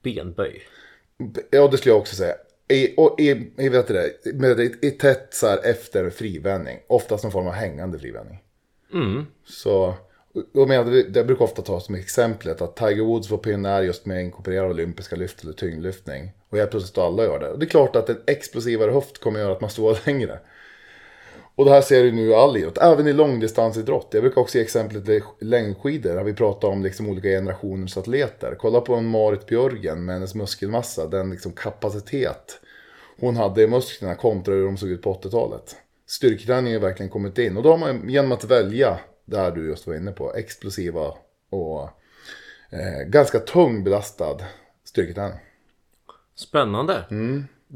[0.04, 0.62] Benböj.
[1.50, 2.36] Ja, det skulle jag också säga.
[2.68, 6.80] I, och i, i, vet du det, med, i, i tätt så här efter frivändning.
[6.88, 8.40] Oftast någon form av hängande frivändning.
[9.46, 9.94] Så,
[10.54, 14.22] och med, det, brukar ofta tas som exemplet att Tiger Woods var pionjär just med
[14.22, 16.32] inkorporerad olympiska lyft eller tyngdlyftning.
[16.50, 17.50] Och helt plötsligt alla gör det.
[17.50, 20.40] Och det är klart att en explosivare höft kommer göra att man står längre.
[21.56, 24.08] Och det här ser du nu i all idrott, även i långdistansidrott.
[24.12, 28.56] Jag brukar också ge exemplet längdskidor, när vi pratar om liksom olika generationers atleter.
[28.60, 32.60] Kolla på en Marit Björgen med hennes muskelmassa, den liksom kapacitet
[33.20, 35.76] hon hade i musklerna kontra hur de såg ut på 80-talet.
[36.08, 39.88] Styrketräning har verkligen kommit in och då har man genom att välja, där du just
[39.88, 41.14] var inne på, explosiva
[41.50, 41.84] och
[42.70, 44.38] eh, ganska tung belastad
[44.84, 45.40] styrketräning.
[46.36, 47.04] Spännande.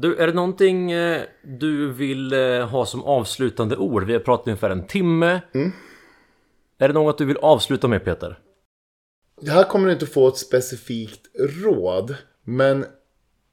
[0.00, 4.04] Du, är det någonting eh, du vill eh, ha som avslutande ord?
[4.04, 5.40] Vi har pratat ungefär en timme.
[6.78, 8.38] Är det något du vill avsluta med Peter?
[9.40, 12.14] Det här kommer du inte få ett specifikt råd,
[12.44, 12.86] men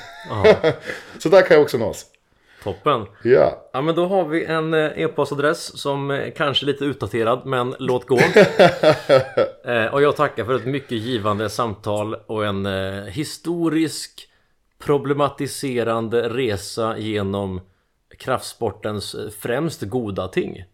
[1.18, 2.06] så där kan jag också nås.
[2.62, 3.06] Toppen!
[3.22, 7.47] Ja, Ja men då har vi en eh, e-postadress som eh, kanske är lite utdaterad
[7.47, 8.18] men låt gå.
[9.64, 14.28] eh, och jag tackar för ett mycket givande samtal och en eh, historisk
[14.78, 17.60] problematiserande resa genom
[18.18, 20.64] kraftsportens främst goda ting.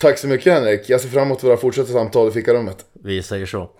[0.00, 0.88] Tack så mycket Henrik.
[0.88, 2.84] Jag ser fram emot våra fortsatta samtal i fikarummet.
[2.92, 3.70] Vi säger så.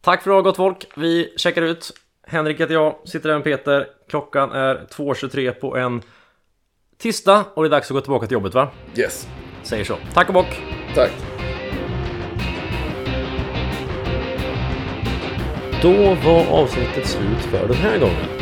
[0.00, 0.86] Tack för idag gott folk.
[0.96, 1.92] Vi checkar ut.
[2.26, 3.86] Henrik heter jag, sitter där med Peter.
[4.08, 6.02] Klockan är 2.23 på en
[6.98, 8.70] tisdag och det är dags att gå tillbaka till jobbet va?
[8.96, 9.28] Yes,
[9.62, 9.96] Säger så.
[10.14, 10.60] Tack och bock!
[10.94, 11.10] tack.
[15.82, 18.41] Då var avsnittet slut för den här gången.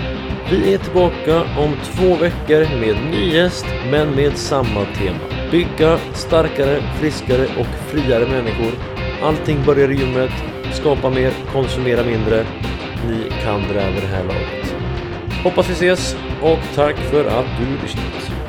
[0.50, 5.18] Vi är tillbaka om två veckor med ny gäst men med samma tema.
[5.50, 8.72] Bygga starkare, friskare och friare människor.
[9.22, 10.30] Allting börjar i gymmet.
[10.72, 12.46] Skapa mer, konsumera mindre.
[13.08, 14.74] Ni kan det vid det här laget.
[15.44, 18.39] Hoppas vi ses och tack för att du lyssnat.